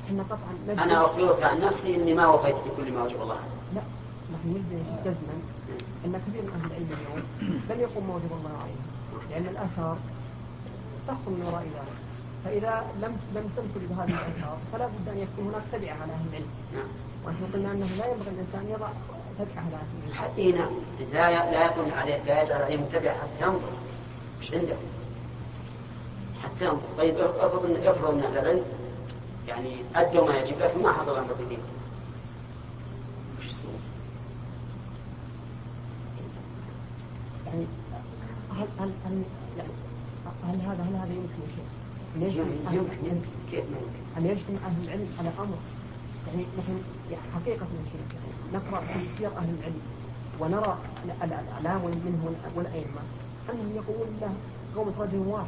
إحنا 0.05 0.23
نجزم 0.67 0.79
أنا 0.79 1.05
أخبرك 1.05 1.43
عن 1.43 1.59
نفسي 1.61 1.95
إني 1.95 2.13
ما 2.13 2.27
وفيت 2.27 2.55
بكل 2.55 2.91
ما 2.93 3.03
وجب 3.03 3.21
الله. 3.21 3.39
لا 3.75 3.81
نحن 4.33 4.49
نجزم 4.49 4.83
جزما 5.05 5.35
إن 6.05 6.21
كثير 6.27 6.41
من 6.41 6.51
أهل 6.61 6.71
العلم 6.71 6.89
اليوم 6.91 7.23
لم 7.69 7.79
يقم 7.79 8.07
ما 8.07 8.15
وجب 8.15 8.31
الله 8.31 8.57
عليهم 8.61 8.85
لأن 9.29 9.45
الآثار 9.45 9.97
تحصل 11.07 11.31
من 11.31 11.45
وراء 11.45 11.63
ذلك 11.63 11.97
فإذا 12.45 12.85
لم 13.01 13.17
لم 13.35 13.49
تنفرد 13.55 13.91
هذه 13.99 14.09
الآثار 14.09 14.57
فلا 14.73 14.87
بد 14.87 15.07
أن 15.07 15.17
يكون 15.17 15.47
هناك 15.47 15.63
تبعة 15.71 15.93
على 16.01 16.13
أهل 16.13 16.27
العلم 16.29 16.47
نعم 16.73 16.87
ونحن 17.25 17.53
قلنا 17.53 17.71
أنه 17.71 17.85
لا 17.85 18.05
ينبغي 18.11 18.29
الإنسان 18.29 18.65
يضع 18.69 18.89
حتى 20.13 20.51
لا 20.51 21.51
لا 21.51 21.65
يكون 21.65 21.91
عليه 21.91 22.23
لا 22.23 22.43
يجعل 22.43 22.61
عليه 22.61 22.77
متبع 22.77 23.13
حتى 23.13 23.41
ينظر. 23.41 23.71
مش 24.41 24.53
عنده. 24.53 24.75
حتى 26.43 26.65
ينظر. 26.65 26.81
طيب 26.97 27.17
افرض 27.17 27.65
ان 27.65 27.87
افرض 27.87 28.13
إن 28.13 28.23
أهل 28.23 28.37
العلم 28.37 28.63
يعني 29.47 29.75
ادوا 29.95 30.27
ما 30.27 30.37
يجب 30.37 30.59
لكن 30.59 30.83
ما 30.83 30.91
حصل 30.93 31.17
أمر 31.17 31.33
بدين 31.33 31.59
وش 33.39 33.45
يسوون؟ 33.45 33.79
يعني 37.45 37.65
هل 38.51 38.67
هل 38.79 38.91
هل 39.05 39.23
هل 40.43 40.61
هذا 40.61 40.83
هل 40.83 40.95
هذا 40.95 41.13
يمكن 41.13 41.45
يمكن 42.15 43.05
يمكن 43.05 43.29
كيف 43.51 43.65
يمكن؟ 43.65 44.17
أن 44.17 44.25
يجتمع 44.25 44.67
أهل 44.67 44.83
العلم 44.83 45.07
على 45.19 45.29
أمر؟ 45.39 45.57
يعني 46.27 46.45
نحن 46.59 46.81
حقيقة 47.35 47.65
شيخ 47.91 48.13
يعني 48.13 48.34
نقرأ 48.53 48.81
في 48.81 48.99
سير 49.17 49.27
أهل 49.37 49.49
العلم 49.59 49.81
ونرى 50.39 50.77
ال- 51.05 51.11
ال- 51.23 51.33
الأعلام 51.47 51.81
منه 51.85 52.35
والأئمة 52.55 53.01
أنهم 53.49 53.71
يقولون 53.75 54.17
له 54.21 54.33
قومة 54.75 54.91
رجل 54.99 55.17
واحد. 55.27 55.45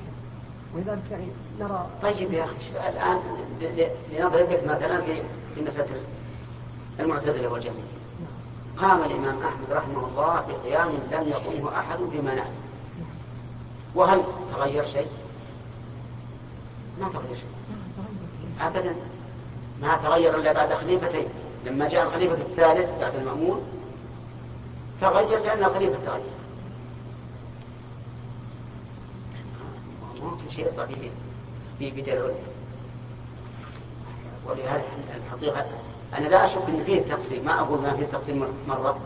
ولذلك 0.76 1.04
يعني 1.12 1.28
نرى 1.60 1.88
طيب 2.02 2.34
يا 2.34 2.44
أخي 2.44 2.90
الآن 2.90 3.18
ل- 3.62 3.64
ل- 3.82 3.90
لنضرب 4.12 4.50
مثلا 4.66 5.02
في 5.02 5.22
في 5.56 5.62
مسألة 5.62 5.88
المعتزلة 7.00 7.48
والجهميه 7.48 7.82
قام 8.78 9.04
الإمام 9.04 9.36
أحمد 9.44 9.72
رحمه 9.72 10.08
الله 10.08 10.46
بقيام 10.48 10.90
لم 11.12 11.28
يقمه 11.30 11.80
أحد 11.80 11.98
بما 12.00 12.36
نعلم. 12.36 12.56
وهل 13.96 14.24
تغير 14.54 14.86
شيء؟ 14.86 15.08
ما 17.02 17.10
تغير 17.10 17.36
شيء. 17.36 17.50
ابدا. 18.62 18.96
ما 19.82 19.98
تغير 20.04 20.36
إلا 20.36 20.54
بعد 20.54 20.74
خليفتين. 20.74 21.26
لما 21.66 21.88
جاء 21.90 22.04
الخليفة 22.04 22.34
الثالث 22.34 22.90
بعد 23.02 23.16
المأمون 23.16 23.62
تغير 25.02 25.40
لأن 25.40 25.64
الخليفه 25.64 25.96
تغير 26.06 26.24
ممكن 30.22 30.50
شيء 30.50 30.68
يطلع 30.68 30.86
به 30.86 31.12
في 31.80 32.14
العلم 32.14 32.36
ولهذا 34.46 34.84
الحقيقة 35.26 35.66
أنا 36.18 36.28
لا 36.28 36.46
أشك 36.46 36.58
أن 36.68 36.84
فيه 36.86 37.02
تقصير 37.02 37.44
ما 37.44 37.60
أقول 37.60 37.82
ما 37.82 37.98
فيه 37.98 38.06
تقصير 38.06 38.36
مرة 38.68 39.00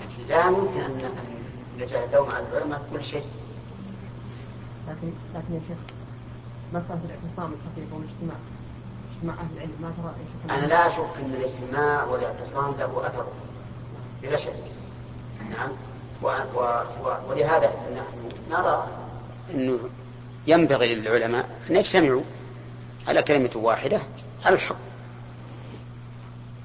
لكن 0.00 0.28
لا 0.28 0.46
يمكن 0.46 0.80
أن 0.80 1.10
نجعل 1.80 2.04
اللوم 2.04 2.28
على 2.30 2.44
العلماء 2.52 2.82
كل 2.92 3.04
شيء. 3.04 3.24
لكن 4.88 5.12
لكن 5.34 5.54
يا 5.54 5.60
شيخ 5.68 5.78
مسألة 6.74 7.00
الاعتصام 7.04 7.52
الحقيقة 7.52 7.94
والاجتماع 7.96 8.36
اجتماع 9.16 9.34
أهل 9.34 9.56
العلم 9.56 9.72
ما 9.80 9.92
ترى 9.96 10.58
أنا 10.58 10.66
لا 10.66 10.86
أشك 10.86 10.98
أن 10.98 11.34
الاجتماع 11.34 12.04
والاعتصام 12.04 12.74
له 12.78 13.06
أثر 13.06 13.26
بلا 14.22 14.36
شك. 14.36 14.54
نعم. 15.50 15.70
و 16.22 16.26
و 16.26 16.60
و 17.04 17.30
ولهذا 17.30 17.70
نحن 17.96 18.30
نرى 18.50 18.88
أنه 19.54 19.78
ينبغي 20.46 20.94
للعلماء 20.94 21.58
أن 21.70 21.76
يجتمعوا 21.76 22.22
على 23.08 23.22
كلمة 23.22 23.50
واحدة 23.54 24.00
على 24.44 24.54
الحق. 24.54 24.76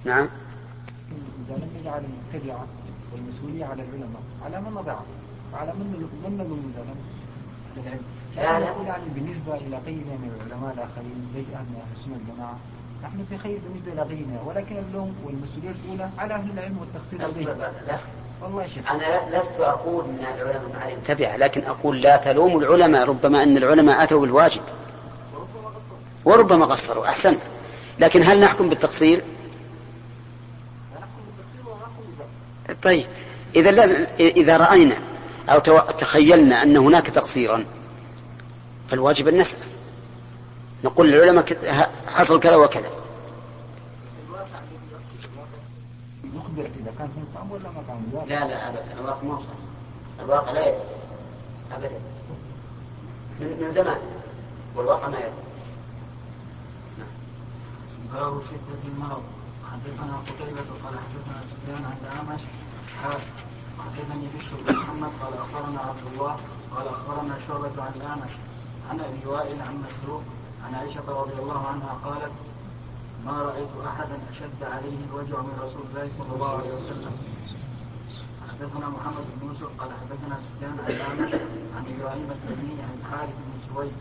نعم. 0.05 0.29
إذا 1.47 1.55
لم 1.55 1.69
يجعل 1.81 2.03
المبتدعة 2.03 2.65
والمسؤولية 3.13 3.65
على 3.65 3.83
العلماء 3.83 4.21
على 4.45 4.61
من 4.61 4.71
نضعه 4.71 5.05
وعلى 5.53 5.73
من 5.73 6.09
من 6.23 6.37
لم 6.37 6.73
أهل 7.77 7.87
العلم 7.87 8.20
يعني 8.37 8.65
بالنسبة 9.15 9.55
إلى 9.55 9.79
غيرنا 9.85 10.15
من 10.21 10.31
العلماء 10.37 10.73
الآخرين 10.73 11.31
ليس 11.35 11.45
أهل 11.55 11.65
من 11.65 11.81
أهل 11.81 11.99
السنة 11.99 12.13
والجماعة 12.13 12.57
نحن 13.03 13.25
في 13.29 13.37
خير 13.37 13.59
بالنسبة 13.67 13.93
إلى 13.93 14.01
غيرنا 14.01 14.41
ولكن 14.45 14.77
اللوم 14.77 15.15
والمسؤولية 15.25 15.75
الأولى 15.85 16.09
على 16.17 16.33
أهل 16.33 16.51
العلم 16.51 16.77
والتقصير 16.77 17.23
أصبر 17.23 17.41
لديهم 17.41 17.73
لا. 17.87 17.97
والله 18.41 18.67
شيخ 18.67 18.91
أنا 18.91 19.37
لست 19.37 19.59
أقول 19.59 20.03
أن 20.05 20.25
العلماء 20.35 20.81
عليهم 20.81 20.99
تبعة 21.07 21.37
لكن 21.37 21.63
أقول 21.63 22.01
لا 22.01 22.17
تلوموا 22.17 22.61
العلماء 22.61 23.05
ربما 23.05 23.43
أن 23.43 23.57
العلماء 23.57 24.03
أتوا 24.03 24.21
بالواجب. 24.21 24.61
وربما 26.25 26.65
قصروا 26.65 27.05
أحسنت. 27.05 27.41
لكن 27.99 28.23
هل 28.23 28.39
نحكم 28.39 28.69
بالتقصير؟ 28.69 29.21
طيب 32.83 33.05
إذا 33.55 33.71
لازم 33.71 34.05
إذا 34.19 34.57
رأينا 34.57 34.95
أو 35.49 35.59
تخيلنا 35.99 36.63
أن 36.63 36.77
هناك 36.77 37.07
تقصيرا 37.07 37.65
فالواجب 38.91 39.27
أن 39.27 39.37
نسأل. 39.37 39.59
نقول 40.83 41.11
للعلماء 41.11 41.45
حصل 42.07 42.39
كذا 42.39 42.55
وكذا. 42.55 42.89
نخبر 46.35 46.61
إذا 46.61 46.93
كان 46.97 47.09
ولا 47.51 47.69
ما 47.69 47.83
طعم 47.87 48.25
لا 48.27 48.47
لا 48.47 48.69
ابدا. 48.69 48.93
الواقع 48.99 49.23
ما 49.23 49.41
الواقع 50.19 50.51
لا 50.51 50.67
يدري. 50.67 50.81
ابدا. 51.71 51.99
من, 53.39 53.57
من 53.61 53.71
زمان. 53.71 54.01
والواقع 54.75 55.07
ما 55.07 55.17
يدري. 55.17 55.31
باب 58.13 58.41
شدة 58.41 58.91
المرض. 58.95 59.23
حدثنا 59.71 60.17
قتيبة 60.17 60.69
قال 60.83 60.99
حدثنا 60.99 61.43
سفيان 61.51 61.85
عن 61.85 61.97
الأعمش 62.01 62.41
قال 63.03 63.21
حدثني 63.79 64.27
بشر 64.37 64.55
بن 64.67 64.75
محمد 64.75 65.11
قال 65.21 65.33
أخبرنا 65.33 65.79
عبد 65.79 66.13
الله 66.13 66.39
قال 66.75 66.87
أخبرنا 66.87 67.37
شعبة 67.47 67.83
عن 67.83 67.91
الأعمش 67.95 68.31
عن 68.89 68.99
أبي 68.99 69.25
وائل 69.25 69.61
عن 69.61 69.83
مسروق 69.85 70.23
عن 70.65 70.75
عائشة 70.75 71.07
رضي 71.07 71.41
الله 71.41 71.67
عنها 71.67 71.93
قالت 72.05 72.31
ما 73.25 73.41
رأيت 73.41 73.69
أحدا 73.87 74.17
أشد 74.31 74.63
عليه 74.63 74.97
الوجع 75.09 75.41
من 75.41 75.55
رسول 75.61 75.83
الله 75.89 76.09
صلى 76.17 76.35
الله 76.35 76.51
عليه 76.57 76.73
وسلم. 76.73 77.13
حدثنا 78.49 78.89
محمد 78.89 79.25
بن 79.35 79.47
يوسف 79.47 79.69
قال 79.79 79.89
حدثنا 80.01 80.39
سفيان 80.45 80.77
عن 80.79 81.19
عن 81.75 81.83
إبراهيم 81.93 82.31
التيمي 82.31 82.81
عن 82.81 82.93
الحارث 83.01 83.35
بن 83.47 83.73
سويد 83.73 83.93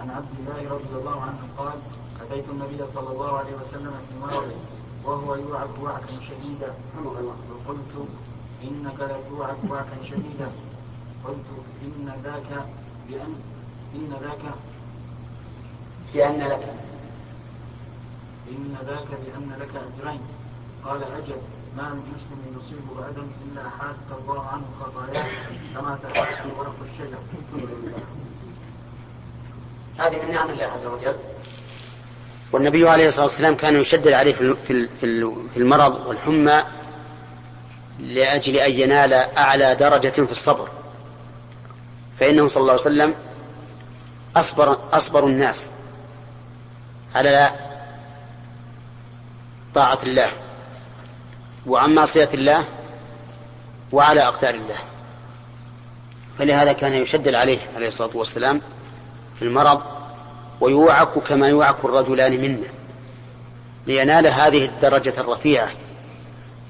عن 0.00 0.10
عبد 0.10 0.32
الله 0.38 0.60
رضي 0.74 0.94
الله 1.00 1.20
عنه 1.22 1.40
قال 1.58 1.78
أتيت 2.22 2.44
النبي 2.48 2.80
صلى 2.94 3.10
الله 3.12 3.38
عليه 3.38 3.54
وسلم 3.54 3.94
في 4.08 4.14
مرضه 4.22 4.56
وهو 5.04 5.34
يوعك 5.34 5.78
وعكا 5.82 6.06
شديدا. 6.28 6.74
وقلت 7.04 8.08
إنك 8.62 9.00
لتوعك 9.00 9.56
وعكا 9.70 10.04
شديدا. 10.04 10.48
قلت 11.24 11.48
إن 11.82 12.12
ذاك 12.24 12.66
بأن 13.08 13.34
إن 13.94 14.16
ذاك 14.22 14.54
بأن 16.14 16.40
لك. 16.40 16.64
إن 18.50 18.76
ذاك 18.86 19.08
بأن 19.08 19.56
لك 19.60 19.70
أجرين. 19.76 20.20
قال 20.84 21.02
أجل 21.02 21.36
ما 21.76 21.88
من 21.88 22.02
مسلم 22.14 22.58
يصيب 22.58 22.98
أذى 22.98 23.26
إلا 23.44 23.70
حاث 23.70 23.96
الله 24.20 24.46
عنه 24.46 24.64
خطاياه. 24.80 25.24
كما 25.74 25.98
تحاث 26.02 26.46
ورق 26.58 26.74
الشجر. 26.92 27.18
هذه 29.98 30.22
من 30.22 30.32
نعم 30.34 30.50
الله 30.50 30.64
عز 30.64 30.86
وجل. 30.86 31.16
والنبي 32.52 32.88
عليه 32.88 33.08
الصلاة 33.08 33.26
والسلام 33.26 33.54
كان 33.54 33.76
يشدد 33.76 34.08
عليه 34.08 34.34
في 34.34 34.88
في 35.00 35.56
المرض 35.56 36.06
والحمى 36.06 36.64
لأجل 37.98 38.56
أن 38.56 38.70
ينال 38.72 39.12
أعلى 39.14 39.74
درجة 39.74 40.08
في 40.10 40.32
الصبر. 40.32 40.68
فإنه 42.20 42.48
صلى 42.48 42.60
الله 42.60 42.72
عليه 42.72 42.82
وسلم 42.82 43.14
أصبر 44.36 44.78
أصبر 44.92 45.26
الناس 45.26 45.66
على 47.14 47.50
طاعة 49.74 49.98
الله 50.02 50.30
وعن 51.66 51.94
معصية 51.94 52.28
الله 52.34 52.64
وعلى 53.92 54.20
أقدار 54.20 54.54
الله. 54.54 54.78
فلهذا 56.38 56.72
كان 56.72 56.92
يشدد 56.92 57.34
عليه 57.34 57.58
عليه 57.76 57.88
الصلاة 57.88 58.10
والسلام 58.14 58.60
في 59.38 59.44
المرض 59.44 59.82
ويوعك 60.60 61.18
كما 61.18 61.48
يوعك 61.48 61.76
الرجلان 61.84 62.40
منا. 62.40 62.68
لينال 63.86 64.26
هذه 64.26 64.64
الدرجة 64.64 65.14
الرفيعة. 65.18 65.70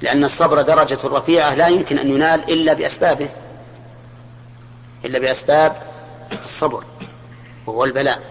لأن 0.00 0.24
الصبر 0.24 0.62
درجة 0.62 0.98
رفيعة 1.04 1.54
لا 1.54 1.68
يمكن 1.68 1.98
أن 1.98 2.08
ينال 2.08 2.52
إلا 2.52 2.72
بأسبابه. 2.72 3.28
إلا 5.04 5.18
بأسباب 5.18 5.82
الصبر. 6.44 6.84
وهو 7.66 7.84
البلاء. 7.84 8.22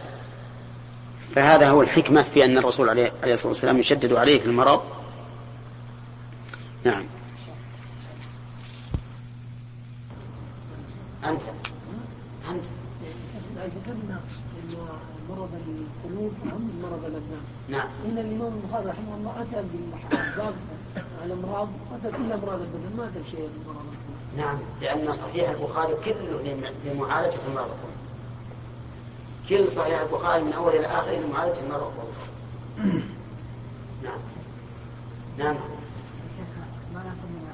فهذا 1.35 1.69
هو 1.69 1.81
الحكمة 1.81 2.21
في 2.21 2.45
أن 2.45 2.57
الرسول 2.57 2.89
عليه 2.89 3.11
عليه 3.23 3.33
الصلاة 3.33 3.51
والسلام 3.53 3.79
يشدد 3.79 4.13
عليه 4.13 4.39
في 4.39 4.45
المرض. 4.45 4.81
نعم. 6.83 7.03
أنت. 11.25 11.41
أنت. 12.49 12.63
ذكرنا 13.61 14.19
انه 14.63 14.87
مرض 15.29 15.49
القلوب 15.67 16.33
اهم 16.45 16.61
من 16.61 16.81
مرض 16.83 17.05
الابناء 17.05 17.41
نعم. 17.69 17.87
إن 18.05 18.17
الإمام 18.17 18.53
البخاري 18.63 18.85
رحمه 18.85 19.15
الله 19.17 19.31
أتى 19.41 19.63
بالباب 20.09 20.53
الامراض 21.25 21.67
أتى 21.93 22.17
كل 22.17 22.31
أمراض 22.31 22.59
البدن 22.61 22.97
ما 22.97 23.03
أتى 23.07 23.19
بشيء 23.19 23.39
من 23.39 23.63
مرض 23.67 23.75
القلوب 23.77 24.37
نعم. 24.37 24.57
لأن 24.81 25.11
صحيح 25.11 25.49
البخاري 25.49 25.93
كله 26.05 26.41
لم- 26.41 26.73
لمعالجة 26.85 27.37
المرض. 27.49 27.75
كل 29.51 29.67
صحيح 29.67 30.01
البخاري 30.01 30.43
من 30.43 30.53
أول 30.53 30.75
إلى 30.75 30.87
آخر 30.87 31.11
لمعالجة 31.11 31.59
المرض. 31.59 31.93
نعم. 34.03 34.19
نعم. 35.37 35.55
شيخ 35.55 36.47
ما 36.93 37.03
ناخذ 37.03 37.27
من 37.27 37.47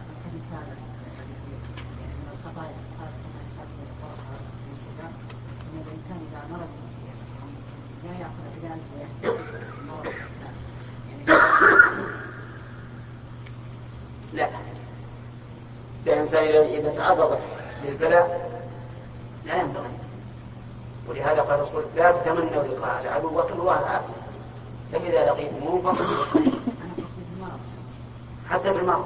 الحديث 17.86 18.47
ولهذا 21.48 21.56
قال 21.56 21.60
الرسول 21.60 21.84
لا 21.96 22.12
تتمنوا 22.12 22.64
لقاء 22.64 23.02
العدو 23.04 23.40
وصلوا 23.40 23.80
العافية 23.80 24.14
فإذا 24.92 25.26
لقيتموه 25.26 25.80
المرض 25.80 26.08
حتى 28.50 28.74
بالمرض 28.74 29.06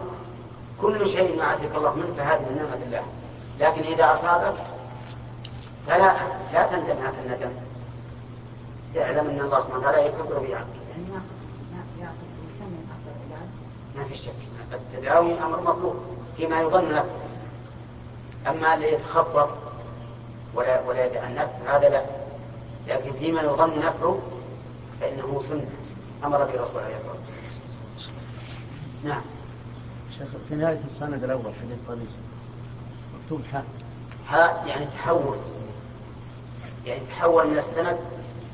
كل 0.82 1.08
شيء 1.08 1.38
ما 1.38 1.44
عافيك 1.44 1.76
الله 1.76 1.96
منه 1.96 2.14
فهذه 2.18 2.40
من 2.40 2.56
نعمة 2.58 2.86
الله. 2.86 3.04
لكن 3.60 3.82
إذا 3.82 4.14
أصابك 4.14 4.54
فلا 5.88 6.16
لا 6.54 6.68
تندم 6.68 6.98
هذا 6.98 7.16
الندم. 7.26 7.52
اعلم 8.98 9.30
أن 9.30 9.40
الله 9.40 9.60
سبحانه 9.60 9.80
وتعالى 9.80 10.06
يكبر 10.06 10.36
علاج 10.36 10.66
ما 13.96 14.04
في 14.04 14.18
شك. 14.18 14.34
التداوي 14.74 15.34
أمر 15.44 15.62
مطلوب 15.62 15.96
فيما 16.38 16.62
يظن 16.62 16.90
له. 16.90 17.06
أما 18.48 18.74
اللي 18.74 18.94
يتخبط 18.94 19.50
ولا 20.56 20.82
ولا 20.82 21.06
يتأنف 21.06 21.50
هذا 21.68 21.90
لا. 21.90 22.21
لكن 22.88 23.14
فيما 23.14 23.42
يظن 23.42 23.80
نفعه 23.80 24.20
فإنه 25.02 25.44
سنة 25.50 25.66
أمر 26.24 26.38
به 26.38 26.54
الرسول 26.54 26.84
عليه 26.84 26.98
الصلاة 26.98 27.14
والسلام. 27.94 28.16
نعم. 29.04 29.22
شيخ 30.18 30.28
في 30.50 30.56
نهاية 30.56 30.82
السند 30.86 31.24
الأول 31.24 31.54
حديث 31.62 31.78
قميص 31.88 32.18
مكتوب 33.24 33.42
حاء. 33.52 33.66
ها 34.30 34.66
يعني 34.66 34.86
تحول. 34.86 35.38
يعني 36.86 37.02
تحول 37.06 37.48
من 37.48 37.58
السند. 37.58 38.00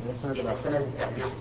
إلى 0.05 0.11
السند 0.11 0.31
إلى 0.31 0.41
الآخر 0.41 0.59
السند 0.59 0.75
الثاني 0.75 1.17
نعم. 1.17 1.31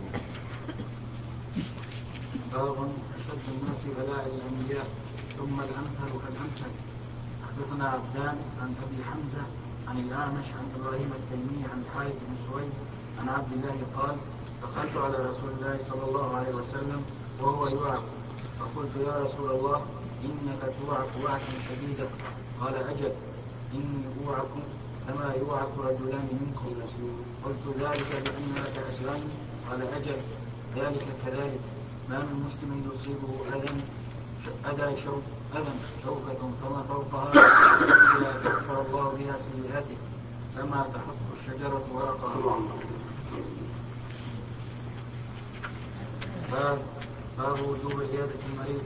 باب 2.52 2.72
أشد 2.72 3.44
الناس 3.48 3.96
بلاء 3.96 4.26
الأنبياء 4.26 4.86
ثم 5.38 5.60
الأمثل 5.60 6.18
فالأمثل 6.22 6.72
حدثنا 7.46 7.88
عبدان 7.88 8.36
عن 8.62 8.74
أبي 8.84 9.04
حمزة 9.04 9.46
عن 9.88 9.98
الأعمش 9.98 10.46
عن 10.58 10.66
إبراهيم 10.80 11.10
التيمي 11.18 11.64
عن 11.72 11.84
خالد 11.94 12.14
بن 12.28 12.36
سويد 12.50 12.72
عن 13.20 13.28
عبد 13.28 13.52
الله 13.52 13.76
قال 13.96 14.16
دخلت 14.62 14.96
على 14.96 15.16
رسول 15.16 15.50
الله 15.58 15.78
صلى 15.90 16.04
الله 16.08 16.36
عليه 16.36 16.54
وسلم 16.54 17.02
وهو 17.40 17.66
يوعك 17.68 18.02
فقلت 18.60 18.96
يا 18.96 19.14
رسول 19.24 19.50
الله 19.50 19.86
إنك 20.24 20.74
توعك 20.80 21.10
وعكا 21.24 21.52
شديدا. 21.68 22.08
قال 22.60 22.74
أجل 22.74 23.12
إني 23.74 24.04
أوعك 24.26 24.54
كما 25.08 25.34
يوعك 25.34 25.72
رجلان 25.78 26.28
منكم. 26.40 26.70
قلت 27.44 27.64
ذلك 27.80 28.10
بأن 28.24 28.54
لك 28.64 28.76
قال 29.70 29.82
أجل 29.82 30.18
ذلك 30.76 31.06
كذلك. 31.26 31.60
ما 32.10 32.18
من 32.18 32.48
مسلم 32.48 32.90
يصيبه 32.90 33.32
أذى 33.56 33.80
أذى 34.70 35.02
شوك 35.04 35.22
أذى 35.54 35.72
شوكة 36.04 36.50
فما 36.62 36.82
فوقها 36.88 37.32
إلا 38.16 38.32
كفر 38.44 38.80
الله 38.88 39.04
بها 39.18 39.36
سيئاته 39.46 39.96
كما 40.56 40.86
تحط 40.94 41.20
الشجرة 41.38 41.84
ورقها. 41.94 42.58
باب 46.52 46.78
باب 47.38 47.60
وجوب 47.60 48.00
عيادة 48.00 48.40
المريض. 48.52 48.82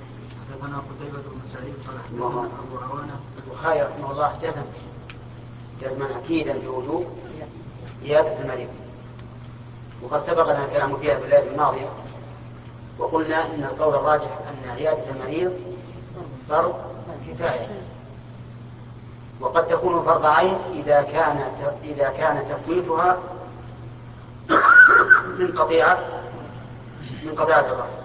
حدثنا 0.51 0.79
قتيبة 0.79 1.19
بن 1.19 1.41
سعيد 1.53 1.75
قال 1.87 1.99
حدثنا 2.09 2.49
أبو 2.59 2.79
عوانة. 2.79 3.21
البخاري 3.39 3.83
رحمه 3.83 4.11
الله 4.13 4.39
جزم. 4.43 4.63
جزما 5.83 6.07
أكيدا 6.25 6.59
بوجوب 6.59 7.07
عيادة 8.03 8.43
المريض. 8.43 8.69
وقد 10.03 10.19
سبق 10.19 10.43
لنا 10.43 10.65
الكلام 10.65 10.97
فيها 10.97 11.19
في 11.19 11.25
الليلة 11.25 11.53
الماضية 11.53 11.89
وقلنا 12.99 13.47
إن 13.47 13.65
القول 13.65 13.95
الراجح 13.95 14.39
أن 14.49 14.71
عيادة 14.71 15.11
المريض 15.11 15.53
فرض 16.51 16.75
كفاية 17.29 17.69
وقد 19.41 19.67
تكون 19.67 20.03
فرض 20.05 20.27
عين 20.27 20.55
إذا 20.75 21.03
كان 21.03 21.53
إذا 21.85 22.09
كان 22.09 22.45
تفويتها 22.51 23.19
من 25.39 25.53
قطيعة 25.59 25.99
من 27.25 27.35
قطيعة 27.37 27.61
الرحم 27.61 28.01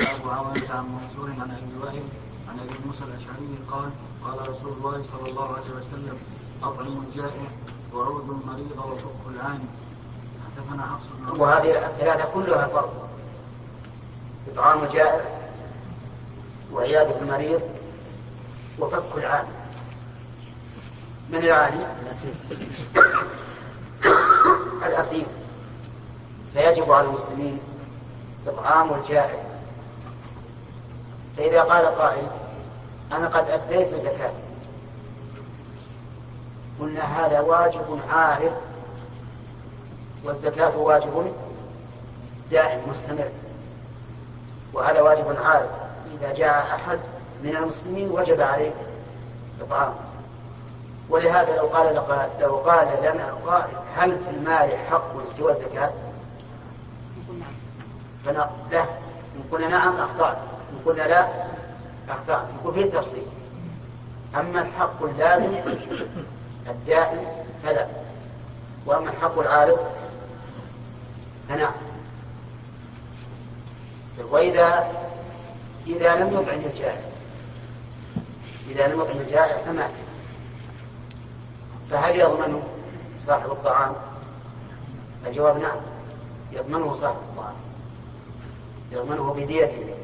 ابو 0.00 0.30
عن 0.30 0.84
منصور 0.84 1.30
عن 1.30 1.50
ابي 1.50 1.76
وائل 1.82 2.02
عن 2.48 2.58
ابي 2.58 2.74
موسى 2.86 3.00
الاشعري 3.04 3.58
قال 3.70 3.90
قال 4.24 4.48
رسول 4.48 4.72
الله 4.72 5.04
صلى 5.12 5.30
الله 5.30 5.48
عليه 5.48 5.70
وسلم 5.70 6.18
اطعم 6.62 7.02
الجائع 7.08 7.50
وعود 7.94 8.30
المريض 8.30 8.70
وفك 8.92 9.34
العاني 9.34 9.64
وهذه 11.36 11.86
الثلاثة 11.86 12.24
كلها 12.34 12.66
فرض. 12.66 12.90
إطعام 14.52 14.84
الجائع 14.84 15.20
وعيادة 16.72 17.18
المريض 17.20 17.60
وفك 18.78 19.02
العاني 19.16 19.48
من 21.30 21.38
العاني؟ 21.38 21.86
الأسير 24.86 25.26
فيجب 26.54 26.92
على 26.92 27.06
المسلمين 27.06 27.60
إطعام 28.46 28.94
الجائع 28.94 29.42
فإذا 31.36 31.62
قال 31.62 31.86
قائل 31.86 32.26
أنا 33.12 33.28
قد 33.28 33.50
أديت 33.50 33.94
زكاتي. 33.94 34.42
قلنا 36.80 37.02
هذا 37.02 37.40
واجب 37.40 38.00
عارض 38.12 38.52
والزكاة 40.24 40.76
واجب 40.76 41.32
دائم 42.50 42.80
مستمر 42.90 43.30
وهذا 44.72 45.00
واجب 45.00 45.36
عارض 45.44 45.68
إذا 46.14 46.34
جاء 46.34 46.74
أحد 46.74 46.98
من 47.42 47.56
المسلمين 47.56 48.10
وجب 48.10 48.40
عليه 48.40 48.70
إطعامه 49.60 49.94
ولهذا 51.10 51.56
لو 51.56 51.66
قال 51.66 51.94
لو 52.40 52.56
قال 52.56 52.88
لنا 53.02 53.34
قائل 53.46 53.74
هل 53.96 54.10
في 54.10 54.30
المال 54.30 54.78
حق 54.90 55.12
سوى 55.36 55.52
الزكاة؟ 55.52 55.90
فلا 58.24 58.48
لا. 58.70 58.82
إن 59.36 59.42
قلنا 59.52 59.68
نعم 59.68 59.96
أخطأنا 59.96 60.38
إن 60.72 60.78
قلنا 60.86 61.02
لا 61.02 61.28
أخطأنا 62.08 62.46
يكون 62.60 62.74
فيه 62.74 62.90
تفصيل. 62.90 63.26
أما 64.34 64.62
الحق 64.62 65.02
اللازم 65.02 65.54
الدائم 66.68 67.26
فلا. 67.64 67.86
وأما 68.86 69.10
الحق 69.10 69.38
العارض 69.38 69.78
فنعم 71.50 71.72
وإذا 74.30 74.92
إذا 75.86 76.14
لم 76.14 76.28
يطعم 76.28 76.58
الجائع 76.66 77.00
إذا 78.70 78.86
لم 78.86 79.00
يطعم 79.00 79.18
الجائع 79.18 79.56
فمات 79.56 79.90
فهل 81.90 82.20
يضمن 82.20 82.62
صاحب 83.18 83.50
الطعام؟ 83.50 83.92
الجواب 85.26 85.58
نعم. 85.58 85.76
يضمنه 86.52 86.94
صاحب 86.94 87.16
الطعام. 87.16 87.54
يضمنه 88.92 89.34
بديته 89.34 89.94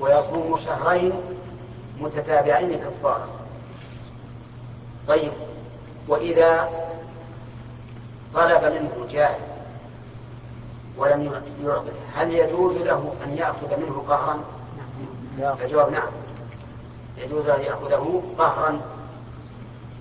ويصوم 0.00 0.56
شهرين 0.64 1.12
متتابعين 2.00 2.78
كفارا 2.78 3.28
طيب. 5.08 5.32
وإذا 6.08 6.70
طلب 8.34 8.64
منه 8.64 9.06
جائع 9.10 9.53
ولم 10.98 11.42
يعطه 11.64 11.92
هل 12.14 12.32
يجوز 12.32 12.76
له 12.76 13.14
أن 13.24 13.36
يأخذ 13.36 13.76
منه 13.76 14.04
قهرا؟ 14.08 14.44
الجواب 15.62 15.92
نعم. 15.92 16.08
يجوز 17.18 17.48
أن 17.48 17.60
يأخذه 17.60 18.22
قهرا. 18.38 18.80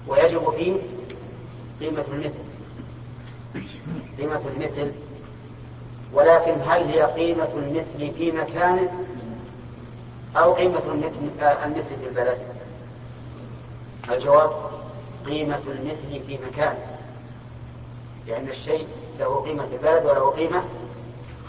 ويجب 0.08 0.54
فيه 0.58 0.76
قيمة 1.80 2.04
المثل. 2.08 2.44
قيمة 4.18 4.42
المثل. 4.56 4.92
ولكن 6.14 6.54
هل 6.68 6.84
هي 6.84 7.02
قيمة 7.02 7.50
المثل 7.56 8.14
في 8.18 8.32
مكانه 8.32 8.92
أو 10.38 10.54
قيمة 10.54 10.82
المثل, 10.88 11.42
آه، 11.42 11.66
المثل 11.66 11.98
في 12.02 12.08
البلد؟ 12.08 12.38
الجواب 14.10 14.52
قيمة 15.26 15.62
المثل 15.68 16.26
في 16.28 16.40
مكانه 16.48 16.98
لأن 18.28 18.50
الشيء 18.50 18.88
له 19.20 19.44
قيمة 19.46 19.66
في 19.66 19.76
البلد 19.76 20.06
وله 20.06 20.30
قيمة 20.30 20.64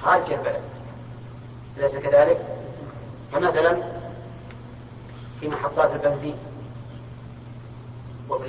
خارج 0.05 0.33
البلد. 0.33 0.63
أليس 1.79 1.97
كذلك؟ 1.97 2.47
فمثلا 3.33 3.83
في 5.41 5.49
محطات 5.49 5.91
البنزين 5.93 6.37
وفي 8.29 8.47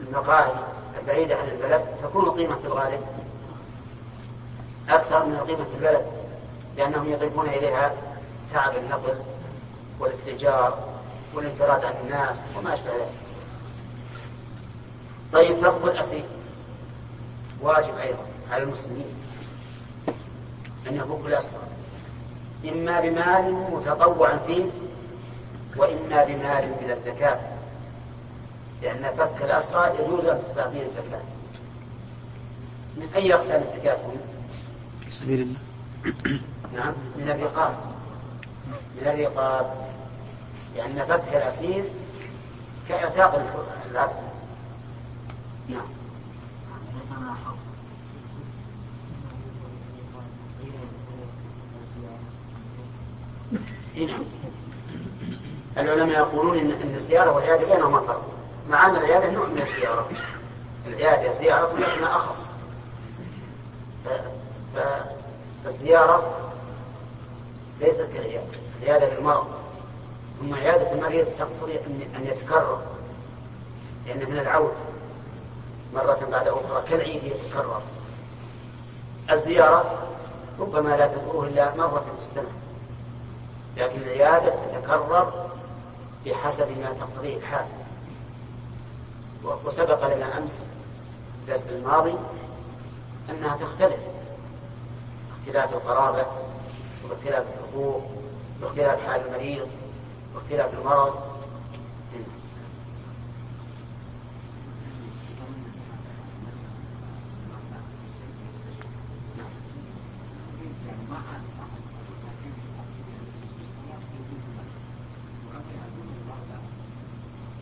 المقاهي 0.00 0.52
البعيدة 1.00 1.36
عن 1.36 1.48
البلد 1.48 1.84
تكون 2.02 2.24
القيمة 2.24 2.56
في 2.56 2.66
الغالب 2.66 3.00
أكثر 4.88 5.26
من 5.26 5.34
القيمة 5.34 5.64
في 5.64 5.74
البلد 5.74 6.06
لأنهم 6.76 7.12
يضيفون 7.12 7.48
إليها 7.48 7.92
تعب 8.52 8.76
النقل 8.76 9.14
والاستئجار 10.00 10.78
والانفراد 11.34 11.84
عن 11.84 11.94
الناس 12.04 12.40
وما 12.58 12.74
أشبه 12.74 12.90
ذلك. 12.90 13.12
طيب 15.32 15.56
فك 15.56 15.84
الأسير 15.84 16.24
واجب 17.62 17.98
أيضا 17.98 18.26
على 18.50 18.62
المسلمين. 18.62 19.23
أن 20.88 20.96
يفك 20.96 21.26
الأسرى 21.26 21.60
إما 22.68 23.00
بمال 23.00 23.52
متطوعا 23.52 24.38
فيه 24.46 24.64
وإما 25.76 26.24
بمال 26.24 26.72
بلا 26.82 26.92
الزكاة. 26.92 27.40
لأن 28.82 29.10
فك 29.18 29.44
الأسرى 29.44 29.92
يجوز 30.00 30.24
أن 30.24 30.42
تدفع 30.48 30.70
فيه 30.70 30.82
الزكاة. 30.82 31.20
من 32.96 33.08
أي 33.16 33.34
أقسام 33.34 33.62
الزكاة 33.62 33.96
هنا؟ 33.96 34.20
في 35.04 35.10
سبيل 35.10 35.40
الله. 35.40 35.58
نعم 36.74 36.92
من 37.16 37.30
الرقاب. 37.30 37.74
من 39.00 39.06
الرقاب. 39.06 39.74
لأن 40.76 41.04
فك 41.08 41.36
الأسير 41.36 41.84
كإعتاق 42.88 43.34
العبد 43.90 44.14
نعم. 45.68 45.86
نعم. 53.96 54.24
العلماء 55.78 56.18
يقولون 56.18 56.58
ان 56.58 56.70
إن 56.70 56.94
الزيارة 56.94 57.32
والعيادة 57.32 57.74
بينهما 57.74 58.00
فرق. 58.00 58.22
مع 58.68 58.86
أن 58.86 58.96
العيادة 58.96 59.30
نوع 59.30 59.46
من 59.46 59.62
الزيارة. 59.62 60.08
العيادة 60.86 61.38
زيارة 61.38 61.72
لكنها 61.78 62.16
أخص. 62.16 62.46
فالزيارة 65.64 66.50
ليست 67.80 68.08
كالعيادة. 68.14 68.58
العيادة 68.82 69.14
للمرض. 69.14 69.46
ثم 70.40 70.54
عيادة 70.54 70.92
المريض 70.92 71.26
تقتضي 71.38 71.78
ان 72.16 72.26
يتكرر. 72.26 72.82
لأن 74.06 74.30
من 74.30 74.38
العود. 74.38 74.74
مرة 75.94 76.28
بعد 76.30 76.48
أخرى 76.48 76.82
كالعيد 76.88 77.24
يتكرر. 77.24 77.82
الزيارة 79.30 80.08
ربما 80.60 80.96
لا 80.96 81.06
تدعوه 81.06 81.44
إلا 81.46 81.76
مرة 81.76 82.04
في 82.18 82.26
السنة. 82.26 82.63
لكن 83.76 84.02
العيادة 84.02 84.54
تتكرر 84.72 85.50
بحسب 86.26 86.68
ما 86.80 86.92
تقتضيه 87.00 87.36
الحال. 87.36 87.66
وسبق 89.64 90.14
لنا 90.16 90.38
أمس 90.38 90.62
الدرس 91.40 91.66
الماضي 91.66 92.14
أنها 93.30 93.56
تختلف. 93.56 94.00
اختلاف 95.40 95.72
القرابة 95.72 96.26
واختلاف 97.10 97.44
الحقوق 97.46 98.02
واختلاف 98.62 99.06
حال 99.06 99.26
المريض 99.26 99.68
واختلاف 100.34 100.74
المرض 100.74 101.34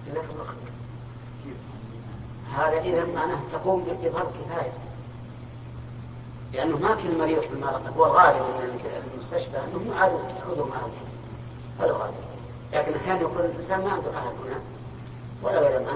جزاك 0.07 0.25
الله 0.31 0.45
خير. 0.45 0.73
هذا 2.57 2.81
إذا 2.81 3.05
معناه 3.15 3.39
تقوم 3.53 3.85
بفرض 4.03 4.33
كفاية. 4.33 4.73
لأنه 6.53 6.79
ما 6.79 6.95
كل 6.95 7.19
مريض 7.19 7.41
في 7.41 7.53
المرض 7.53 7.97
هو 7.97 8.07
الغالب 8.07 8.37
من 8.37 8.81
المستشفى 9.15 9.57
أنهم 9.57 9.93
يعالجوا 9.93 10.21
يعودوا 10.39 10.67
معه 10.67 10.91
هذا 11.81 11.91
الغالب. 11.91 12.15
لكن 12.73 12.95
أحيانا 12.95 13.21
يكون 13.21 13.39
الإنسان 13.39 13.81
ما 13.81 13.93
عنده 13.93 14.11
أحد 14.11 14.27
هنا 14.27 14.61
ولا 15.43 15.59
غير 15.59 15.81
من 15.81 15.87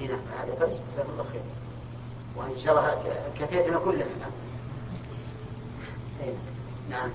هنا 0.00 0.18
هذا 0.42 0.54
فرق 0.54 0.68
جزاك 0.92 1.06
الله 1.12 1.24
خير. 1.32 1.42
وإن 2.36 2.58
شاء 2.64 2.78
الله 2.78 3.22
كفيتنا 3.38 3.78
كلنا. 3.78 4.04
إيه. 6.24 6.34
نعم. 6.90 7.10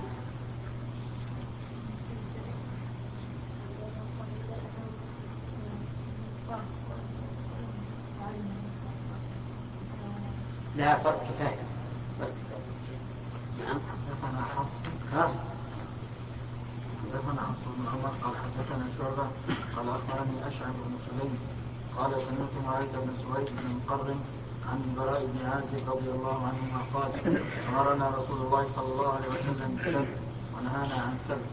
لا 10.86 10.96
فرق 10.96 11.22
كفاية. 11.28 11.58
نعم. 13.58 13.78
خلاص. 15.12 15.32
حدثنا 17.02 17.40
حفص 17.48 17.64
بن 17.76 17.86
عمر 17.92 18.12
قال 18.22 18.34
حدثنا 18.44 18.86
شعبة 18.98 19.26
قال 19.76 19.88
أخبرني 19.88 20.48
أشعث 20.48 20.74
بن 20.86 20.94
سليم 21.06 21.38
قال 21.98 22.10
سمعت 22.10 22.54
معاذ 22.66 22.86
بن 22.92 23.10
سويد 23.22 23.46
بن 23.56 23.66
مقرن 23.76 24.20
عن 24.70 24.78
البراء 24.88 25.26
بن 25.26 25.46
عازب 25.46 25.90
رضي 25.90 26.10
الله 26.10 26.38
عنهما 26.48 26.80
قال 26.94 27.10
أمرنا 27.68 28.08
رسول 28.08 28.46
الله 28.46 28.66
صلى 28.76 28.92
الله 28.92 29.12
عليه 29.12 29.28
وسلم 29.28 29.70
بالسبت 29.76 30.18
ونهانا 30.54 30.94
عن 30.94 31.16
سبت 31.28 31.50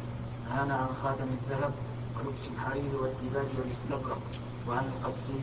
نهانا 0.49 0.75
عن 0.75 0.87
خاتم 1.03 1.27
الذهب 1.37 1.73
ولبس 2.15 2.43
الحرير 2.53 2.95
والديباج 3.01 3.47
والاستبرق 3.57 4.21
وعن 4.67 4.85
القصي 4.93 5.39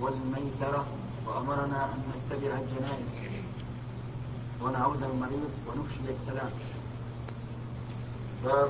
والميترة 0.00 0.84
وأمرنا 1.26 1.84
أن 1.84 2.00
نتبع 2.10 2.52
الجنائز. 2.58 3.13
ونعود 4.64 5.02
المريض 5.02 5.50
ونفشي 5.66 6.00
السلام 6.22 6.50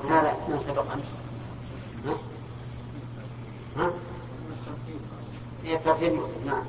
هذا 0.09 0.33
ما 0.49 0.59
سبق 0.59 0.91
أمس. 0.91 1.13
ها؟ 2.05 2.17
ها؟ 3.77 3.91
هي 5.63 5.77
ترتيب. 5.77 6.19
نعم. 6.45 6.63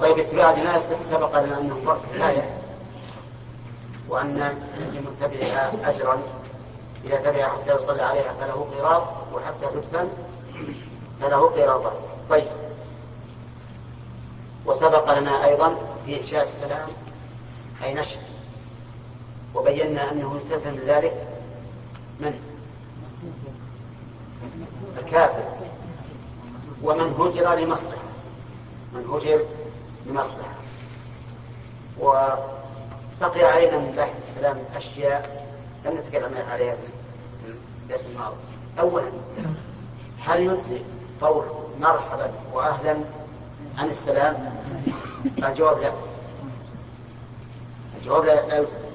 طيب 0.00 0.18
اتباع 0.18 0.52
جنائز 0.52 0.82
سبق 1.10 1.40
لنا 1.40 1.60
أنه 1.60 1.74
فرق 1.86 2.02
كفاية 2.14 2.58
وأن 4.08 4.58
لمتبعها 4.78 5.90
أجرا 5.90 6.22
إذا 7.04 7.16
تبع 7.16 7.48
حتى 7.48 7.74
يصلي 7.74 8.02
عليها 8.02 8.32
فله 8.32 8.66
قراط 8.78 9.02
وحتى 9.32 9.66
تدفن 9.74 10.08
فله 11.20 11.48
قراطان 11.48 11.92
طيب. 12.30 12.48
وسبق 14.66 15.18
لنا 15.18 15.44
أيضا 15.44 15.74
في 16.06 16.20
إفشاء 16.20 16.42
السلام 16.42 16.88
أي 17.82 17.94
نشر. 17.94 18.18
وبينا 19.54 20.12
أنه 20.12 20.36
يستثنى 20.36 20.72
من 20.72 20.82
ذلك 20.86 21.26
من؟ 22.20 22.40
الكافر. 24.98 25.44
ومن 26.82 27.12
هجر 27.12 27.54
لمصلحة. 27.54 28.08
من 28.92 29.04
هجر 29.12 29.44
لمصلحة. 30.06 30.54
وبقي 32.00 33.44
علينا 33.44 33.78
من 33.78 33.94
بحث 33.96 34.28
السلام 34.28 34.58
أشياء 34.76 35.46
لم 35.84 35.98
نتكلم 35.98 36.34
عليها 36.50 36.74
في 36.74 37.52
الدرس 37.82 38.06
الماضي. 38.12 38.36
أولا 38.80 39.08
هل 40.24 40.40
يجزي 40.40 40.82
قول 41.20 41.44
مرحبا 41.80 42.30
وأهلا 42.52 42.96
عن 43.78 43.88
السلام؟ 43.88 44.54
الجواب 45.38 45.78
لا. 45.78 45.92
الجواب 48.00 48.24
لا 48.24 48.46
لا 48.46 48.58
يجزي 48.58 48.87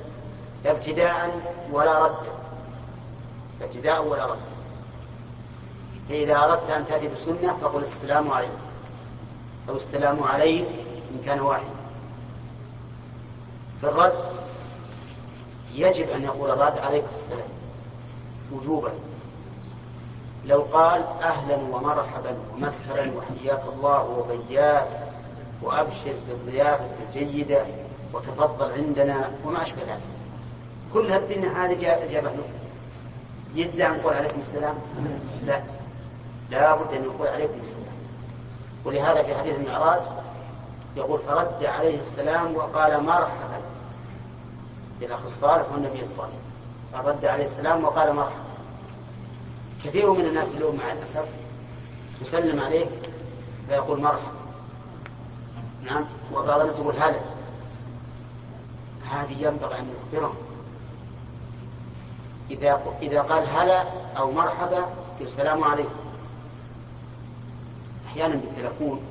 لا 0.64 0.72
ابتداء 0.72 1.42
ولا 1.72 2.06
ردا 2.06 2.34
ابتداء 3.62 4.06
ولا 4.06 4.26
ردا 4.26 4.54
فإذا 6.10 6.38
أردت 6.38 6.70
أن 6.70 6.88
تأتي 6.88 7.08
بالسنة 7.08 7.58
فقل 7.62 7.84
السلام 7.84 8.32
عليكم. 8.32 8.58
أو 9.70 9.76
السلام 9.76 10.24
عليك 10.24 10.68
إن 11.12 11.22
كان 11.26 11.42
واحد. 11.42 11.74
في 13.82 13.90
الرد 13.90 14.14
يجب 15.74 16.10
أن 16.10 16.24
يقول 16.24 16.52
الرد 16.52 16.78
عليكم 16.80 17.08
السلام. 17.12 17.48
وجوبا. 18.52 18.92
لو 20.46 20.62
قال 20.62 21.04
أهلا 21.22 21.56
ومرحبا 21.56 22.38
ومسهلا 22.54 23.12
وحياك 23.18 23.64
الله 23.74 24.04
وبياك 24.04 24.88
وأبشر 25.62 26.14
بالضيافة 26.28 26.86
الجيدة 27.10 27.66
وتفضل 28.14 28.72
عندنا 28.72 29.32
وما 29.46 29.64
أشبه 29.64 29.82
ذلك. 29.82 30.13
كل 30.94 31.12
هالدنيا 31.12 31.50
هذه 31.50 31.82
جاء 31.82 32.06
إجابة 32.10 32.30
له 32.30 32.44
يجزي 33.56 33.88
أن 33.88 33.98
نقول 33.98 34.14
عليكم 34.14 34.40
السلام؟ 34.40 34.76
لا. 35.46 35.62
لا 36.50 36.76
بد 36.76 36.94
أن 36.94 37.04
يقول 37.04 37.28
عليكم 37.28 37.60
السلام. 37.64 37.94
ولهذا 38.86 39.24
في 39.24 39.36
حديث 39.36 39.56
المعراج 39.56 40.02
يقول 40.98 41.20
فرد 41.28 41.66
عليه 41.66 42.00
السلام 42.00 42.56
وقال 42.56 43.04
مرحبا 43.04 43.62
بالأخ 45.00 45.20
الصالح 45.26 45.72
والنبي 45.72 46.02
الصالح. 46.02 46.34
فرد 46.94 47.26
عليه 47.26 47.46
السلام 47.46 47.84
وقال 47.84 48.16
مرحبا 48.16 48.44
كثير 49.86 50.14
من 50.14 50.26
الناس 50.26 50.48
اليوم 50.48 50.76
مع 50.76 50.92
الأسف 50.92 51.26
يسلم 52.22 52.60
عليه 52.60 52.86
فيقول 53.68 54.02
مرحبا 54.02 54.34
نعم. 55.84 56.06
وبعض 56.34 56.60
الناس 56.60 56.78
يقول 56.78 56.96
هلا. 56.96 57.20
هذه 59.12 59.48
ينبغي 59.48 59.80
أن 59.80 59.94
يخبرهم 60.14 60.36
إذا 62.52 62.82
إذا 63.02 63.22
قال 63.22 63.48
هلا 63.48 63.86
أو 64.18 64.32
مرحبا 64.32 64.86
السلام 65.22 65.64
عليكم. 65.64 65.96
أحيانا 68.08 68.36
بالتلفون. 68.36 69.02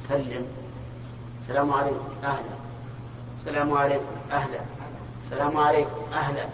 سلم. 0.00 0.46
السلام 1.42 1.72
عليكم. 1.72 2.08
أهلا. 2.24 2.56
السلام 3.36 3.72
عليكم. 3.72 4.16
أهلا. 4.32 4.60
السلام 5.22 5.56
عليكم. 5.56 6.12
أهلا. 6.12 6.46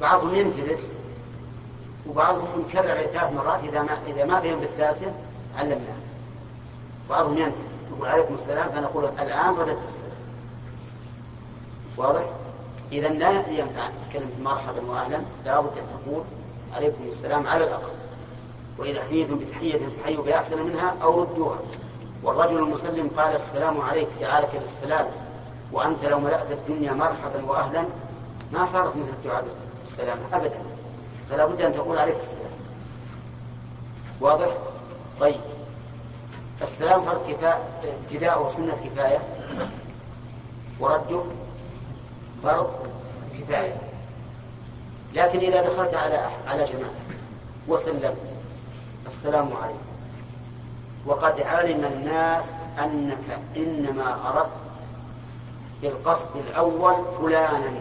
بعضهم 0.00 0.34
ينتبه 0.34 0.78
وبعضهم 2.08 2.64
يكرر 2.68 3.02
ثلاث 3.02 3.32
مرات 3.32 3.64
إذا 3.64 3.82
ما 3.82 3.98
إذا 4.06 4.24
ما 4.24 4.40
فهم 4.40 4.60
بالثالثة 4.60 5.12
علمناه 5.58 5.96
بعضهم 7.10 7.38
ينتبه. 7.38 7.66
يقول 7.90 8.08
عليكم 8.08 8.34
السلام. 8.34 8.68
فنقول 8.68 9.04
الآن 9.04 9.54
رددت 9.54 9.84
السلام. 9.84 10.16
واضح؟ 11.96 12.24
إذا 12.92 13.08
لا 13.08 13.30
ينفع 13.48 13.88
كلمة 14.12 14.30
مرحبا 14.42 14.90
وأهلا. 14.90 15.18
لابد 15.44 15.78
أن 15.78 15.84
تقول 16.04 16.22
عليكم 16.74 17.04
السلام 17.08 17.46
على 17.46 17.64
الأقل. 17.64 17.92
وإذا 18.78 19.02
حييتم 19.02 19.38
بتحية 19.38 19.80
فحيوا 20.02 20.24
بأحسن 20.24 20.62
منها 20.62 20.94
أو 21.02 21.22
ردوها. 21.22 21.58
والرجل 22.22 22.58
المسلم 22.58 23.10
قال 23.16 23.34
السلام 23.34 23.80
عليك 23.80 24.08
جعلك 24.20 24.56
بالسلام 24.56 25.06
وأنت 25.72 26.04
لو 26.04 26.20
ملأت 26.20 26.50
الدنيا 26.50 26.92
مرحبا 26.92 27.44
وأهلا 27.46 27.84
ما 28.52 28.64
صارت 28.64 28.96
مثل 28.96 29.08
الدعاء 29.08 29.44
بالسلام 29.82 30.18
أبدا. 30.32 30.58
فلا 31.30 31.46
بد 31.46 31.60
أن 31.60 31.74
تقول 31.74 31.98
عليك 31.98 32.16
السلام. 32.20 32.50
واضح؟ 34.20 34.46
طيب. 35.20 35.40
السلام 36.62 37.02
فرض 37.02 37.30
كفاية 37.30 37.58
ابتداءه 37.84 38.52
سنة 38.56 38.74
كفاية. 38.84 39.18
ورده؟ 40.80 41.22
فرض 42.42 42.70
كفاية. 43.38 43.76
لكن 45.14 45.38
إذا 45.38 45.62
دخلت 45.62 45.94
على 45.94 46.28
على 46.46 46.64
جماعة 46.64 46.94
وسلمت 47.68 48.16
السلام 49.06 49.52
عليكم. 49.62 49.78
وقد 51.06 51.40
علم 51.40 51.84
الناس 51.84 52.44
أنك 52.78 53.38
إنما 53.56 54.30
أردت 54.30 54.50
بالقصد 55.82 56.36
الأول 56.36 56.94
فلانا. 57.20 57.80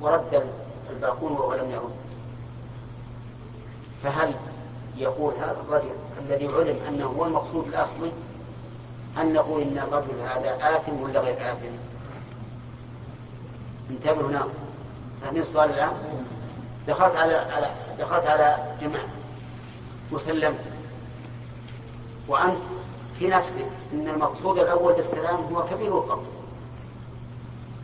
ورد 0.00 0.46
الباقون 0.90 1.32
وهو 1.32 1.54
لم 1.54 1.70
يرد. 1.70 1.94
فهل 4.02 4.34
يقول 4.96 5.34
هذا 5.34 5.56
الرجل 5.68 5.94
الذي 6.18 6.46
علم 6.46 6.78
أنه 6.88 7.06
هو 7.06 7.24
المقصود 7.24 7.66
الأصلي 7.66 8.12
أن 9.18 9.32
نقول 9.32 9.62
إن 9.62 9.78
الرجل 9.78 10.20
هذا 10.20 10.76
آثم 10.76 11.02
ولا 11.02 11.20
غير 11.20 11.52
آثم؟ 11.52 11.93
انتبهوا 13.90 14.30
هنا. 14.30 14.48
فاهمين 15.22 15.42
السؤال 15.42 15.70
الآن؟ 15.70 15.92
دخلت 16.88 17.16
على 17.16 17.34
على 17.34 17.70
دخلت 17.98 18.26
على 18.26 18.76
جماعة. 18.80 19.08
وسلمت 20.12 20.60
وأنت 22.28 22.56
في 23.18 23.28
نفسك 23.28 23.66
أن 23.92 24.08
المقصود 24.08 24.58
الأول 24.58 24.92
بالسلام 24.92 25.36
هو 25.36 25.64
كبير 25.66 25.98
القبر 25.98 26.26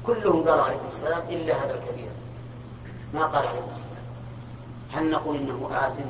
كلهم 0.07 0.49
قالوا 0.49 0.65
عليكم 0.65 0.87
السلام 0.89 1.23
إلا 1.29 1.65
هذا 1.65 1.75
الكبير. 1.75 2.09
ما 3.15 3.27
قال 3.27 3.47
عليكم 3.47 3.71
السلام. 3.73 4.05
هل 4.93 5.11
نقول 5.11 5.37
إنه 5.37 5.71
آثم؟ 5.73 6.09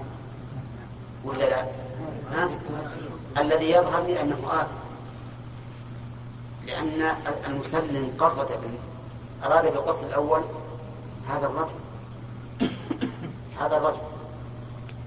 ولا 1.24 1.44
لا؟ 1.44 1.66
الذي 3.38 3.70
يظهر 3.70 4.02
لي 4.02 4.20
أنه 4.22 4.38
آثم. 4.50 4.80
لأن 6.66 7.14
المسلم 7.46 8.14
قصد 8.18 8.48
أراد 9.44 9.64
بالقصد 9.72 10.04
الأول 10.04 10.40
هذا 11.28 11.46
الرجل. 11.46 11.74
هذا 13.60 13.76
الرجل. 13.76 14.00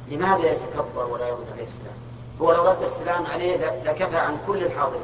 لماذا 0.08 0.52
يتكبر 0.52 1.06
ولا 1.12 1.28
يرد 1.28 1.46
عليه 1.54 1.64
السلام؟ 1.64 1.96
هو 2.42 2.52
لو 2.52 2.64
رد 2.64 2.84
السلام 2.84 3.26
عليه 3.26 3.82
لكفى 3.84 4.18
عن 4.18 4.38
كل 4.48 4.64
الحاضرين. 4.64 5.02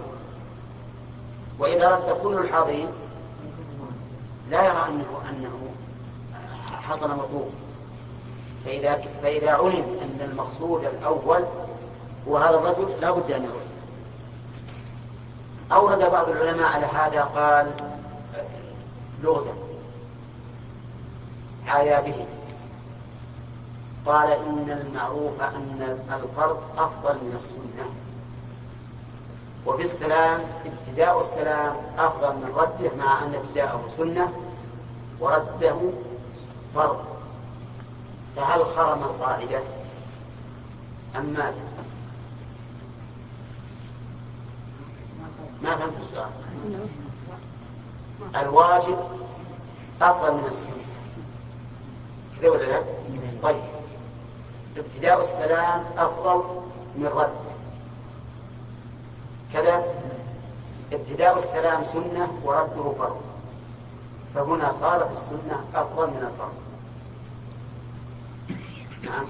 وإذا 1.59 1.89
رد 1.89 2.17
كل 2.23 2.33
الحاضرين 2.33 2.87
لا 4.49 4.65
يرى 4.65 4.85
أنه 4.89 5.21
أنه 5.29 5.59
حصل 6.81 7.09
مطلوب 7.09 7.49
فإذا 8.65 9.01
فإذا 9.23 9.51
علم 9.51 9.99
أن 10.01 10.29
المقصود 10.31 10.85
الأول 10.85 11.43
هو 12.27 12.37
هذا 12.37 12.55
الرجل 12.55 13.01
لا 13.01 13.11
بد 13.11 13.31
أن 13.31 13.43
يرد. 13.43 13.69
أورد 15.71 16.11
بعض 16.11 16.29
العلماء 16.29 16.67
على 16.67 16.85
هذا 16.85 17.21
قال 17.21 17.71
لغزا 19.23 19.53
عايا 21.67 22.01
به. 22.01 22.25
قال 24.05 24.31
إن 24.31 24.81
المعروف 24.81 25.41
أن 25.41 25.97
الفرض 26.09 26.63
أفضل 26.77 27.13
من 27.15 27.35
السنة. 27.35 27.89
وفي 29.65 29.83
السلام 29.83 30.41
ابتداء 30.65 31.21
السلام 31.21 31.75
أفضل 31.97 32.35
من 32.35 32.53
رده 32.55 32.95
مع 32.95 33.23
أن 33.23 33.35
ابتداءه 33.35 33.89
سنة 33.97 34.33
ورده 35.19 35.79
فرض. 36.75 37.05
فهل 38.35 38.65
خرم 38.65 39.03
القاعدة؟ 39.03 39.59
أم 41.15 41.25
ماذا؟ 41.25 41.53
ما 45.63 45.75
فهمت 45.75 45.93
السؤال. 46.01 46.29
الواجب 48.35 48.97
أفضل 50.01 50.33
من 50.33 50.45
السنة. 50.47 50.83
كذا 52.41 52.49
ولا 52.49 52.63
لا؟ 52.63 52.83
طيب. 53.43 53.63
ابتداء 54.77 55.21
السلام 55.21 55.83
أفضل 55.97 56.43
من 56.95 57.05
رد. 57.05 57.33
كذا. 59.53 59.83
ابتداء 60.93 61.37
السلام 61.37 61.83
سنة 61.83 62.39
ورده 62.43 62.91
فرض. 62.99 63.21
فهنا 64.35 64.71
صارت 64.71 65.11
السنة 65.11 65.65
أفضل 65.75 66.07
من 66.07 66.31
الفرض. 66.31 66.53
نعم. 69.03 69.25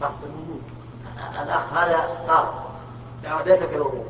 صح 0.00 0.10
الأخ 1.42 1.72
هذا 1.72 1.96
قال 2.28 3.46
ليس 3.46 3.58
كالوضوء. 3.58 4.04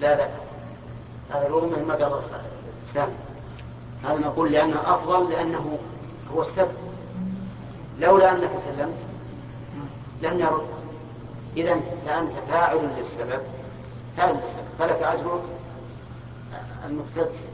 لا 0.00 0.14
لا. 0.14 0.28
هذا 1.30 1.46
الوضوء 1.46 1.70
مثل 1.70 1.84
ما 1.84 1.94
قال 1.94 2.22
سامي. 2.84 3.12
هذا 4.04 4.18
نقول 4.18 4.52
لأنه 4.52 4.94
أفضل 4.94 5.30
لأنه 5.30 5.78
هو 6.34 6.40
السبب. 6.40 6.72
لولا 7.98 8.32
أنك 8.32 8.50
سلمت 8.58 8.98
لم 10.22 10.40
يرد. 10.40 10.66
إذا 11.56 11.80
فأنت 12.06 12.32
فاعل 12.50 12.90
للسبب. 12.96 13.40
فاعل 14.16 14.34
للسبب. 14.34 14.64
فلك 14.78 15.02
أجر 15.02 15.40
المتسبب 16.86 17.49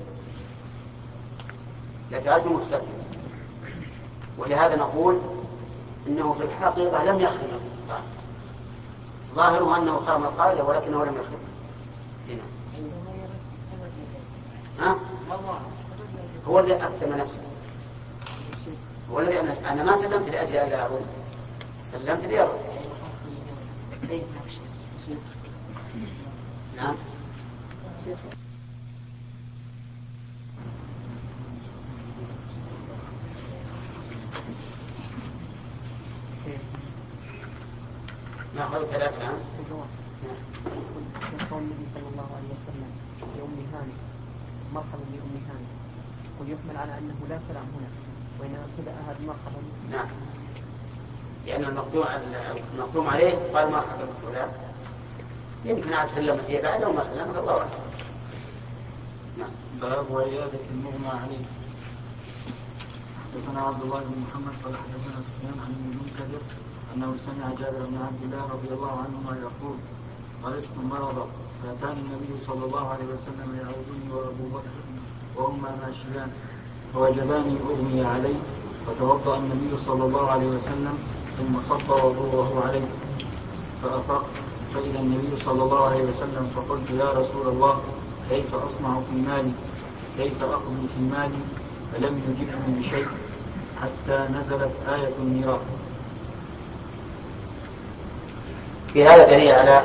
أجر 2.13 2.47
المتسبب 2.47 2.83
ولهذا 4.39 4.77
نقول 4.77 5.21
إنه 6.07 6.33
في 6.33 6.45
الحقيقة 6.45 7.05
لم 7.05 7.21
يخدم. 7.21 7.59
ظاهره 9.35 9.77
أنه 9.77 10.01
خرم 10.01 10.25
القاعدة 10.25 10.65
ولكنه 10.65 11.05
لم 11.05 11.15
يخدم. 11.15 11.39
هنا. 12.29 12.43
ها؟ 14.81 14.97
هو 16.49 16.59
اللي 16.59 16.77
اثم 16.77 17.15
نفسه. 17.15 17.41
هو 19.13 19.21
الذي 19.21 19.41
أنا 19.41 19.73
أنا 19.73 19.85
ما 19.85 19.95
سلمت 20.03 20.29
لأجل 20.29 20.57
الا 20.57 20.87
ارد 20.87 21.07
سلمت 21.93 22.25
لارد 22.25 22.59
نعم. 26.77 26.95
ناخذ 38.67 38.85
ثلاث 38.87 39.15
الآن. 39.19 39.39
قول 41.51 41.63
النبي 41.63 41.87
صلى 41.95 42.09
الله 42.13 42.29
عليه 42.37 42.51
وسلم 42.57 42.91
لأم 43.37 43.59
هاني 43.73 43.97
مرحبا 44.75 45.05
بأم 45.13 45.35
هاني. 45.49 45.69
ويحمل 46.41 46.77
على 46.77 46.99
أنه 46.99 47.15
لا 47.29 47.39
سلام 47.49 47.67
هنا 47.77 47.91
وإنما 48.41 48.65
ابتدأها 48.69 49.15
بمرحبا 49.19 49.61
نعم. 49.91 50.07
لأن 51.47 51.65
المقدوم 51.65 52.05
المقدوم 52.75 53.09
عليه 53.09 53.35
قال 53.55 53.71
مرحبا 53.71 54.05
بفلان 54.05 54.53
يمكن 55.65 55.93
عاد 55.93 56.09
سلمت 56.09 56.45
هي 56.49 56.63
بعد 56.63 56.83
أو 56.83 56.93
ما 56.93 57.05
سلمت 57.05 57.37
الله 57.37 57.59
أعلم. 57.59 57.71
نعم. 59.39 59.51
باب 59.81 60.07
عيادة 60.19 60.61
المغمى 60.71 61.09
عليه. 61.23 61.45
حدثنا 63.25 63.61
عبد 63.61 63.83
الله 63.83 64.01
بن 64.01 64.25
محمد 64.29 64.55
قال 64.65 64.75
حدثنا 64.77 65.23
سفيان 65.27 65.61
عن 65.65 65.71
ابن 65.71 65.85
المنكدر 65.93 66.41
أنه 66.97 67.15
سمع 67.27 67.49
جابر 67.61 67.85
بن 67.91 67.97
عبد 68.09 68.23
الله 68.23 68.43
رضي 68.55 68.69
الله 68.75 68.91
عنهما 68.91 69.33
يقول 69.47 69.77
مرضت 70.45 70.77
مرضا 70.91 71.27
فأتاني 71.63 72.01
النبي 72.01 72.33
صلى 72.47 72.65
الله 72.65 72.89
عليه 72.89 73.05
وسلم 73.05 73.49
يعودني 73.61 74.07
وأبو 74.15 74.45
بكر 74.55 74.77
وهما 75.37 75.71
ماشيان 75.83 76.31
فوجداني 76.95 77.57
أغمي 77.71 78.05
علي 78.05 78.35
فتوضأ 78.87 79.39
النبي 79.39 79.73
صلى 79.87 80.05
الله 80.05 80.31
عليه 80.31 80.47
وسلم 80.47 80.99
ثم 81.39 81.55
صب 81.69 81.91
وضوءه 81.91 82.63
عليه 82.67 82.89
فافقت 83.83 84.27
فإذا 84.75 85.01
النبي 85.01 85.45
صلى 85.45 85.63
الله 85.63 85.85
عليه 85.85 86.05
وسلم 86.05 86.51
فقلت 86.57 86.91
يا 86.91 87.11
رسول 87.13 87.49
الله 87.49 87.81
كيف 88.31 88.55
أصنع 88.55 89.01
في 89.11 89.17
مالي؟ 89.29 89.53
كيف 90.17 90.43
أقضي 90.43 90.87
في 90.97 91.01
مالي؟ 91.13 91.41
فلم 91.93 92.15
يجبني 92.29 92.81
بشيء 92.81 93.09
حتى 93.83 94.29
نزلت 94.33 94.73
آية 94.89 95.13
الميراث 95.23 95.61
في 98.97 99.05
هذا 99.05 99.25
دليل 99.25 99.53
على 99.53 99.83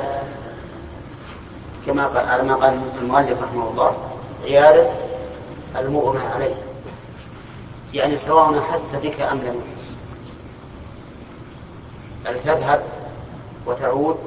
كما 1.86 2.06
قال 2.06 2.28
على 2.28 2.42
ما 2.42 2.54
قال 2.54 2.80
المؤلف 2.98 3.42
رحمه 3.42 3.70
الله 3.70 3.96
عيادة 4.44 4.86
المغمى 5.78 6.20
عليه. 6.34 6.54
يعني 7.94 8.18
سواء 8.18 8.58
أحس 8.58 8.84
بك 9.02 9.20
أم 9.20 9.38
لم 9.38 9.62
يحس. 9.72 9.96
بل 12.24 12.40
تذهب 12.40 12.82
وتعود 13.66 14.18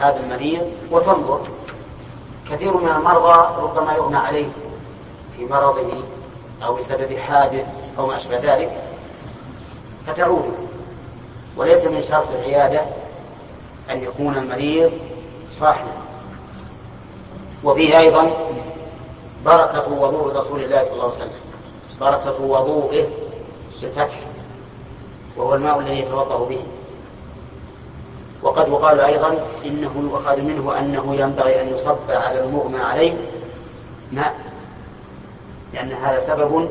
هذا 0.00 0.20
المريض 0.20 0.72
وتنظر. 0.90 1.40
كثير 2.50 2.76
من 2.76 2.88
المرضى 2.88 3.62
ربما 3.62 3.92
يغمى 3.92 4.16
عليه 4.16 4.48
في 5.36 5.44
مرضه 5.44 6.02
أو 6.62 6.74
بسبب 6.74 7.16
حادث 7.18 7.66
أو 7.98 8.06
ما 8.06 8.16
أشبه 8.16 8.38
ذلك 8.38 8.82
فتعود. 10.06 10.68
وليس 11.56 11.84
من 11.84 12.02
شرط 12.02 12.28
العيادة 12.30 12.80
أن 13.90 14.02
يكون 14.02 14.36
المريض 14.36 14.92
صاحبا. 15.50 15.92
وفيه 17.64 17.98
أيضا 17.98 18.30
بركة 19.44 19.92
وضوء 19.92 20.36
رسول 20.36 20.60
الله 20.60 20.82
صلى 20.82 20.92
الله 20.92 21.04
عليه 21.04 21.14
وسلم. 21.14 21.30
بركة 22.00 22.42
وضوءه 22.42 23.06
بالفتح 23.82 24.20
وهو 25.36 25.54
الماء 25.54 25.78
الذي 25.78 25.98
يتوضأ 25.98 26.48
به. 26.48 26.60
وقد 28.44 28.68
يقال 28.68 29.00
أيضا 29.00 29.38
إنه 29.64 29.92
يؤخذ 29.96 30.40
منه 30.40 30.78
أنه 30.78 31.14
ينبغي 31.14 31.60
أن 31.60 31.68
يصب 31.74 32.10
على 32.10 32.44
المغمى 32.44 32.78
عليه 32.80 33.12
ماء 34.12 34.34
لأن 35.74 35.92
هذا 35.92 36.20
سبب 36.26 36.68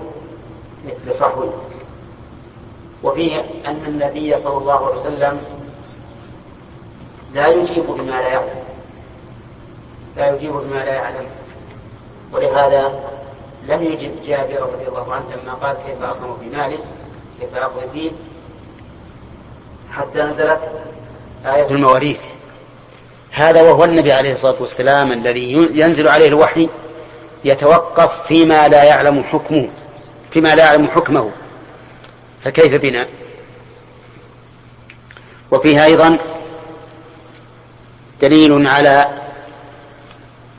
لصحوه 1.08 1.54
وفيه 3.04 3.46
أن 3.66 3.82
النبي 3.88 4.38
صلى 4.38 4.58
الله 4.58 4.86
عليه 4.86 4.96
وسلم 4.96 5.42
لا 7.34 7.48
يجيب 7.48 7.86
بما 7.88 8.12
لا 8.12 8.28
يعلم. 8.28 8.64
لا 10.18 10.36
يجيب 10.36 10.52
بما 10.52 10.76
لا 10.76 10.94
يعلم. 10.94 11.26
ولهذا 12.32 13.00
لم 13.68 13.84
يجب 13.84 14.12
جابر 14.26 14.62
رضي 14.62 14.88
الله 14.88 15.14
عنه 15.14 15.26
لما 15.44 15.54
قال 15.54 15.78
كيف 15.88 16.04
أصنع 16.04 16.28
في 16.42 16.58
مالي 16.58 16.78
كيف 17.40 17.56
أقضي 17.56 17.90
فيه 17.94 18.12
حتى 19.92 20.22
نزلت 20.22 20.60
آية 21.46 21.70
المواريث. 21.72 22.20
هذا 23.32 23.62
وهو 23.62 23.84
النبي 23.84 24.12
عليه 24.12 24.34
الصلاة 24.34 24.56
والسلام 24.60 25.12
الذي 25.12 25.52
ينزل 25.52 26.08
عليه 26.08 26.28
الوحي 26.28 26.70
يتوقف 27.46 28.28
فيما 28.28 28.68
لا 28.68 28.84
يعلم 28.84 29.24
حكمه 29.24 29.70
فيما 30.32 30.56
لا 30.56 30.64
يعلم 30.64 30.88
حكمه. 30.88 31.32
فكيف 32.44 32.82
بنا؟ 32.82 33.08
وفيها 35.52 35.86
أيضا 35.86 36.18
دليل 38.24 38.68
على 38.68 39.08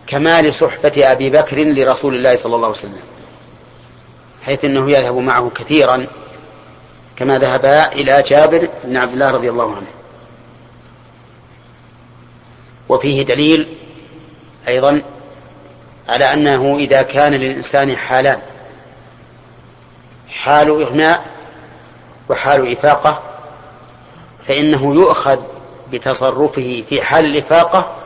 كمال 0.06 0.54
صحبة 0.54 0.92
أبي 0.96 1.30
بكر 1.30 1.58
لرسول 1.58 2.14
الله 2.14 2.36
صلى 2.36 2.54
الله 2.54 2.66
عليه 2.66 2.76
وسلم 2.78 3.02
حيث 4.42 4.64
أنه 4.64 4.90
يذهب 4.90 5.14
معه 5.14 5.50
كثيرا 5.54 6.06
كما 7.16 7.38
ذهب 7.38 7.64
إلى 7.92 8.22
جابر 8.22 8.68
بن 8.84 8.96
عبد 8.96 9.12
الله 9.12 9.30
رضي 9.30 9.50
الله 9.50 9.76
عنه. 9.76 9.86
وفيه 12.88 13.22
دليل 13.22 13.76
أيضا 14.68 15.02
على 16.08 16.32
أنه 16.32 16.76
إذا 16.76 17.02
كان 17.02 17.34
للإنسان 17.34 17.96
حالان 17.96 18.38
حال 20.28 20.68
إغناء 20.68 21.26
وحال 22.28 22.72
إفاقة 22.72 23.22
فإنه 24.48 24.94
يؤخذ 24.94 25.53
بتصرفه 25.92 26.84
في 26.88 27.02
حال 27.02 27.24
الإفاقة 27.24 27.96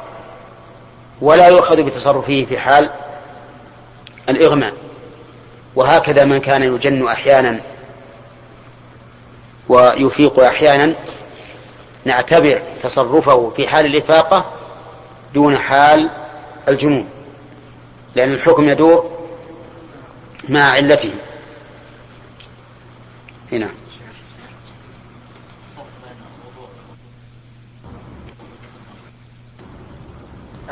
ولا 1.21 1.49
يؤخذ 1.49 1.83
بتصرفه 1.83 2.47
في 2.49 2.59
حال 2.59 2.91
الإغماء. 4.29 4.73
وهكذا 5.75 6.25
من 6.25 6.41
كان 6.41 6.63
يجن 6.63 7.09
أحيانا 7.09 7.61
ويفيق 9.69 10.41
أحيانا 10.41 10.95
نعتبر 12.05 12.63
تصرفه 12.83 13.51
في 13.51 13.69
حال 13.69 13.87
الإفاقة 13.87 14.45
دون 15.35 15.59
حال 15.59 16.11
الجنون 16.69 17.09
لأن 18.15 18.33
الحكم 18.33 18.69
يدور 18.69 19.11
مع 20.49 20.71
علته. 20.71 21.11
هنا. 23.53 23.69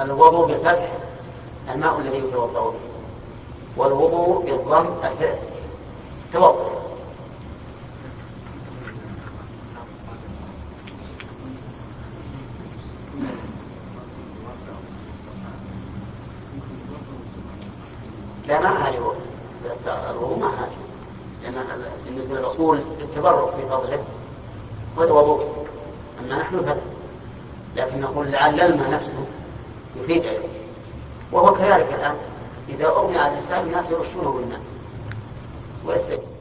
الوضوء 0.00 0.46
بالفتح 0.46 0.92
الماء 1.74 1.98
الذي 1.98 2.18
يتوضأ 2.18 2.70
به. 2.70 2.78
والوضوء 3.76 4.44
بالضم 4.44 4.86
الفعل. 5.04 5.38
توضأ. 6.32 6.76
لا 18.48 18.60
ما 18.60 18.84
حاجة 18.84 18.98
الوضوء 20.10 20.38
ما 20.38 20.48
حاجة 20.48 20.86
لأن 21.42 21.64
بالنسبة 22.04 22.34
للرسول 22.34 22.78
التبرك 23.00 23.54
بفضله 23.54 24.04
هذا 24.98 25.12
وضوء 25.12 25.66
أما 26.20 26.38
نحن 26.38 26.60
فلا. 26.62 26.80
لكن 27.76 28.00
نقول 28.00 28.32
لعل 28.32 28.60
الماء 28.60 28.90
نفسه 28.90 29.26
يفيد 30.02 30.26
عليه 30.26 30.48
وهو 31.32 31.54
كذلك 31.54 31.86
الآن 31.98 32.16
إذا 32.68 32.86
أغمي 32.86 33.18
على 33.18 33.32
الإنسان 33.32 33.66
الناس 33.66 33.84
يرشونه 33.90 34.30
بالماء 34.30 34.60
ويستجيب 35.86 36.35